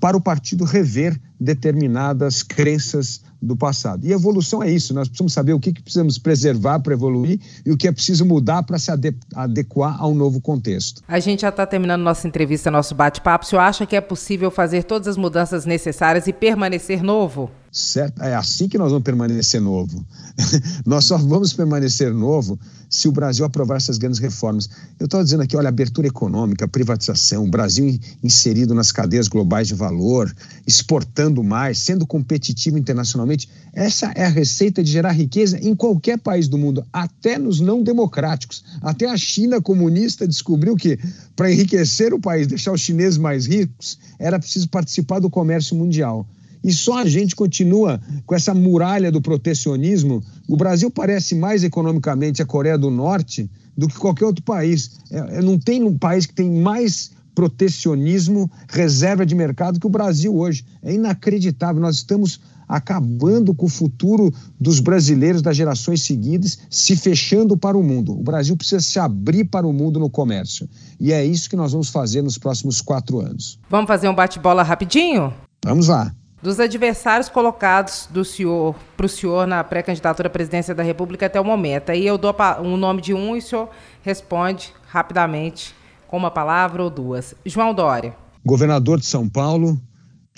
para 0.00 0.16
o 0.16 0.20
partido 0.20 0.64
rever 0.64 1.16
determinadas 1.38 2.42
crenças 2.42 3.20
do 3.40 3.56
passado. 3.56 4.06
E 4.06 4.12
evolução 4.12 4.62
é 4.62 4.70
isso, 4.70 4.92
nós 4.92 5.08
precisamos 5.08 5.32
saber 5.32 5.52
o 5.52 5.60
que, 5.60 5.72
que 5.72 5.82
precisamos 5.82 6.18
preservar 6.18 6.80
para 6.80 6.92
evoluir 6.92 7.40
e 7.64 7.70
o 7.70 7.76
que 7.76 7.86
é 7.86 7.92
preciso 7.92 8.24
mudar 8.24 8.62
para 8.62 8.78
se 8.78 8.90
adequar 9.34 9.96
a 10.00 10.06
um 10.06 10.14
novo 10.14 10.40
contexto. 10.40 11.02
A 11.06 11.20
gente 11.20 11.42
já 11.42 11.48
está 11.48 11.66
terminando 11.66 12.02
nossa 12.02 12.26
entrevista, 12.26 12.70
nosso 12.70 12.94
bate-papo. 12.94 13.44
O 13.44 13.48
senhor 13.48 13.62
acha 13.62 13.86
que 13.86 13.96
é 13.96 14.00
possível 14.00 14.50
fazer 14.50 14.84
todas 14.84 15.08
as 15.08 15.16
mudanças 15.16 15.64
necessárias 15.64 16.26
e 16.26 16.32
permanecer 16.32 17.02
novo? 17.02 17.50
Certo? 17.70 18.22
É 18.22 18.34
assim 18.34 18.68
que 18.68 18.78
nós 18.78 18.90
vamos 18.90 19.04
permanecer 19.04 19.60
novo. 19.60 20.04
nós 20.86 21.04
só 21.04 21.18
vamos 21.18 21.52
permanecer 21.52 22.12
novo 22.12 22.58
se 22.88 23.06
o 23.06 23.12
Brasil 23.12 23.44
aprovar 23.44 23.76
essas 23.76 23.98
grandes 23.98 24.18
reformas. 24.18 24.68
Eu 24.98 25.04
estou 25.04 25.22
dizendo 25.22 25.42
aqui, 25.42 25.56
olha, 25.56 25.68
abertura 25.68 26.06
econômica, 26.06 26.66
privatização, 26.66 27.44
o 27.44 27.50
Brasil 27.50 27.98
inserido 28.22 28.74
nas 28.74 28.90
cadeias 28.90 29.28
globais 29.28 29.68
de 29.68 29.74
valor, 29.74 30.34
exportando 30.66 31.44
mais, 31.44 31.78
sendo 31.78 32.06
competitivo 32.06 32.78
internacionalmente. 32.78 33.27
Essa 33.74 34.12
é 34.14 34.24
a 34.24 34.28
receita 34.28 34.82
de 34.82 34.90
gerar 34.90 35.12
riqueza 35.12 35.58
em 35.60 35.74
qualquer 35.74 36.18
país 36.18 36.48
do 36.48 36.58
mundo, 36.58 36.84
até 36.92 37.38
nos 37.38 37.60
não 37.60 37.82
democráticos. 37.82 38.64
Até 38.82 39.06
a 39.08 39.16
China 39.16 39.60
comunista 39.60 40.26
descobriu 40.26 40.76
que 40.76 40.98
para 41.36 41.52
enriquecer 41.52 42.12
o 42.14 42.20
país, 42.20 42.46
deixar 42.46 42.72
os 42.72 42.80
chineses 42.80 43.18
mais 43.18 43.46
ricos, 43.46 43.98
era 44.18 44.38
preciso 44.38 44.68
participar 44.68 45.20
do 45.20 45.30
comércio 45.30 45.76
mundial. 45.76 46.26
E 46.62 46.72
só 46.72 46.98
a 46.98 47.06
gente 47.06 47.36
continua 47.36 48.00
com 48.26 48.34
essa 48.34 48.52
muralha 48.52 49.12
do 49.12 49.22
protecionismo. 49.22 50.22
O 50.48 50.56
Brasil 50.56 50.90
parece 50.90 51.34
mais 51.34 51.62
economicamente 51.62 52.42
a 52.42 52.46
Coreia 52.46 52.76
do 52.76 52.90
Norte 52.90 53.48
do 53.76 53.86
que 53.86 53.96
qualquer 53.96 54.24
outro 54.24 54.42
país. 54.42 54.90
É, 55.10 55.38
é, 55.38 55.42
não 55.42 55.58
tem 55.58 55.84
um 55.84 55.96
país 55.96 56.26
que 56.26 56.34
tem 56.34 56.50
mais 56.50 57.12
protecionismo, 57.34 58.50
reserva 58.68 59.24
de 59.24 59.34
mercado 59.34 59.78
que 59.78 59.86
o 59.86 59.90
Brasil 59.90 60.36
hoje. 60.36 60.64
É 60.82 60.92
inacreditável. 60.92 61.80
Nós 61.80 61.96
estamos 61.96 62.40
acabando 62.68 63.54
com 63.54 63.66
o 63.66 63.70
futuro 63.70 64.32
dos 64.60 64.80
brasileiros 64.80 65.40
das 65.40 65.56
gerações 65.56 66.02
seguintes, 66.02 66.58
se 66.68 66.94
fechando 66.96 67.56
para 67.56 67.76
o 67.76 67.82
mundo. 67.82 68.12
O 68.12 68.22
Brasil 68.22 68.56
precisa 68.56 68.80
se 68.80 68.98
abrir 68.98 69.44
para 69.44 69.66
o 69.66 69.72
mundo 69.72 69.98
no 69.98 70.10
comércio. 70.10 70.68
E 71.00 71.12
é 71.12 71.24
isso 71.24 71.48
que 71.48 71.56
nós 71.56 71.72
vamos 71.72 71.88
fazer 71.88 72.22
nos 72.22 72.36
próximos 72.36 72.80
quatro 72.80 73.20
anos. 73.20 73.58
Vamos 73.70 73.88
fazer 73.88 74.08
um 74.08 74.14
bate-bola 74.14 74.62
rapidinho? 74.62 75.32
Vamos 75.64 75.88
lá. 75.88 76.12
Dos 76.40 76.60
adversários 76.60 77.28
colocados 77.28 78.08
do 78.10 78.24
senhor 78.24 78.76
para 78.96 79.06
o 79.06 79.08
senhor 79.08 79.44
na 79.44 79.64
pré-candidatura 79.64 80.28
à 80.28 80.30
presidência 80.30 80.72
da 80.72 80.84
República 80.84 81.26
até 81.26 81.40
o 81.40 81.44
momento. 81.44 81.90
Aí 81.90 82.06
eu 82.06 82.16
dou 82.16 82.32
o 82.32 82.62
um 82.62 82.76
nome 82.76 83.02
de 83.02 83.12
um 83.12 83.34
e 83.34 83.40
o 83.40 83.42
senhor 83.42 83.68
responde 84.02 84.72
rapidamente 84.86 85.74
com 86.06 86.16
uma 86.16 86.30
palavra 86.30 86.82
ou 86.82 86.90
duas. 86.90 87.34
João 87.44 87.74
Dória. 87.74 88.14
Governador 88.44 89.00
de 89.00 89.06
São 89.06 89.28
Paulo, 89.28 89.80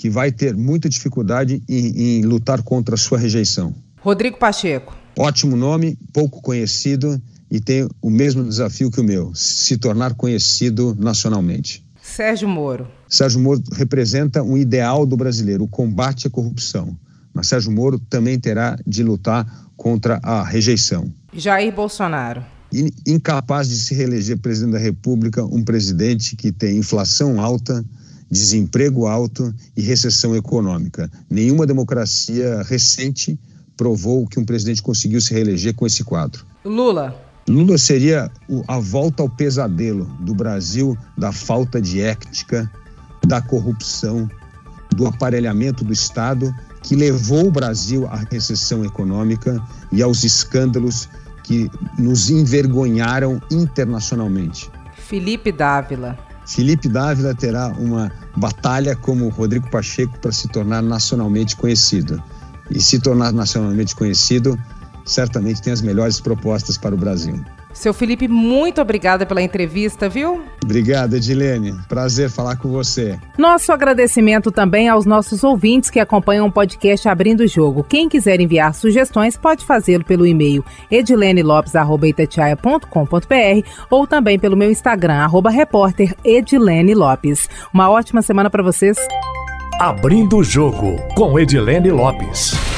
que 0.00 0.08
vai 0.08 0.32
ter 0.32 0.56
muita 0.56 0.88
dificuldade 0.88 1.62
em, 1.68 2.20
em 2.20 2.22
lutar 2.22 2.62
contra 2.62 2.94
a 2.94 2.98
sua 2.98 3.18
rejeição. 3.18 3.74
Rodrigo 3.98 4.38
Pacheco. 4.38 4.96
Ótimo 5.18 5.54
nome, 5.54 5.98
pouco 6.10 6.40
conhecido 6.40 7.20
e 7.50 7.60
tem 7.60 7.86
o 8.00 8.08
mesmo 8.08 8.42
desafio 8.42 8.90
que 8.90 8.98
o 8.98 9.04
meu: 9.04 9.30
se 9.34 9.76
tornar 9.76 10.14
conhecido 10.14 10.96
nacionalmente. 10.98 11.84
Sérgio 12.00 12.48
Moro. 12.48 12.88
Sérgio 13.06 13.40
Moro 13.40 13.62
representa 13.74 14.42
um 14.42 14.56
ideal 14.56 15.04
do 15.04 15.18
brasileiro, 15.18 15.64
o 15.64 15.68
combate 15.68 16.26
à 16.26 16.30
corrupção. 16.30 16.96
Mas 17.34 17.48
Sérgio 17.48 17.70
Moro 17.70 17.98
também 17.98 18.40
terá 18.40 18.78
de 18.86 19.02
lutar 19.02 19.46
contra 19.76 20.18
a 20.22 20.42
rejeição. 20.42 21.12
Jair 21.30 21.74
Bolsonaro. 21.74 22.42
Incapaz 23.06 23.68
de 23.68 23.76
se 23.76 23.94
reeleger 23.94 24.38
presidente 24.38 24.72
da 24.72 24.78
República, 24.78 25.44
um 25.44 25.62
presidente 25.62 26.36
que 26.36 26.50
tem 26.50 26.78
inflação 26.78 27.38
alta, 27.38 27.84
desemprego 28.30 29.06
alto 29.06 29.52
e 29.76 29.82
recessão 29.82 30.36
econômica. 30.36 31.10
Nenhuma 31.28 31.66
democracia 31.66 32.62
recente 32.62 33.38
provou 33.76 34.26
que 34.26 34.38
um 34.38 34.44
presidente 34.44 34.82
conseguiu 34.82 35.20
se 35.20 35.32
reeleger 35.32 35.74
com 35.74 35.86
esse 35.86 36.04
quadro. 36.04 36.44
Lula. 36.64 37.14
Lula 37.48 37.78
seria 37.78 38.30
a 38.68 38.78
volta 38.78 39.22
ao 39.22 39.28
pesadelo 39.28 40.04
do 40.20 40.34
Brasil 40.34 40.96
da 41.16 41.32
falta 41.32 41.80
de 41.80 42.00
ética, 42.00 42.70
da 43.26 43.40
corrupção, 43.40 44.30
do 44.94 45.06
aparelhamento 45.06 45.84
do 45.84 45.92
Estado 45.92 46.54
que 46.82 46.94
levou 46.96 47.48
o 47.48 47.50
Brasil 47.50 48.06
à 48.06 48.16
recessão 48.30 48.84
econômica 48.84 49.62
e 49.92 50.02
aos 50.02 50.24
escândalos 50.24 51.08
que 51.44 51.70
nos 51.98 52.30
envergonharam 52.30 53.40
internacionalmente. 53.50 54.70
Felipe 54.96 55.52
Dávila. 55.52 56.18
Felipe 56.46 56.88
Dávila 56.88 57.34
terá 57.34 57.68
uma 57.68 58.10
batalha 58.40 58.96
como 58.96 59.28
Rodrigo 59.28 59.70
Pacheco 59.70 60.18
para 60.18 60.32
se 60.32 60.48
tornar 60.48 60.82
nacionalmente 60.82 61.54
conhecido. 61.54 62.20
E 62.70 62.80
se 62.80 62.98
tornar 62.98 63.32
nacionalmente 63.32 63.94
conhecido, 63.94 64.58
certamente 65.04 65.60
tem 65.60 65.72
as 65.72 65.82
melhores 65.82 66.20
propostas 66.20 66.78
para 66.78 66.94
o 66.94 66.98
Brasil. 66.98 67.44
Seu 67.80 67.94
Felipe, 67.94 68.28
muito 68.28 68.78
obrigada 68.78 69.24
pela 69.24 69.40
entrevista, 69.40 70.06
viu? 70.06 70.42
Obrigado, 70.62 71.16
Edilene. 71.16 71.74
Prazer 71.88 72.28
falar 72.28 72.56
com 72.56 72.68
você. 72.68 73.18
Nosso 73.38 73.72
agradecimento 73.72 74.52
também 74.52 74.86
aos 74.86 75.06
nossos 75.06 75.42
ouvintes 75.42 75.88
que 75.88 75.98
acompanham 75.98 76.46
o 76.46 76.52
podcast 76.52 77.08
Abrindo 77.08 77.40
o 77.40 77.46
Jogo. 77.46 77.82
Quem 77.82 78.06
quiser 78.06 78.38
enviar 78.38 78.74
sugestões 78.74 79.38
pode 79.38 79.64
fazê-lo 79.64 80.04
pelo 80.04 80.26
e-mail 80.26 80.62
edilenelopes.com.br 80.90 83.68
ou 83.88 84.06
também 84.06 84.38
pelo 84.38 84.58
meu 84.58 84.70
Instagram, 84.70 85.14
arroba 85.14 85.48
repórter 85.48 86.14
Edilene 86.22 86.92
Lopes. 86.92 87.48
Uma 87.72 87.88
ótima 87.88 88.20
semana 88.20 88.50
para 88.50 88.62
vocês. 88.62 88.98
Abrindo 89.80 90.36
o 90.36 90.44
Jogo, 90.44 90.96
com 91.14 91.40
Edilene 91.40 91.90
Lopes. 91.90 92.69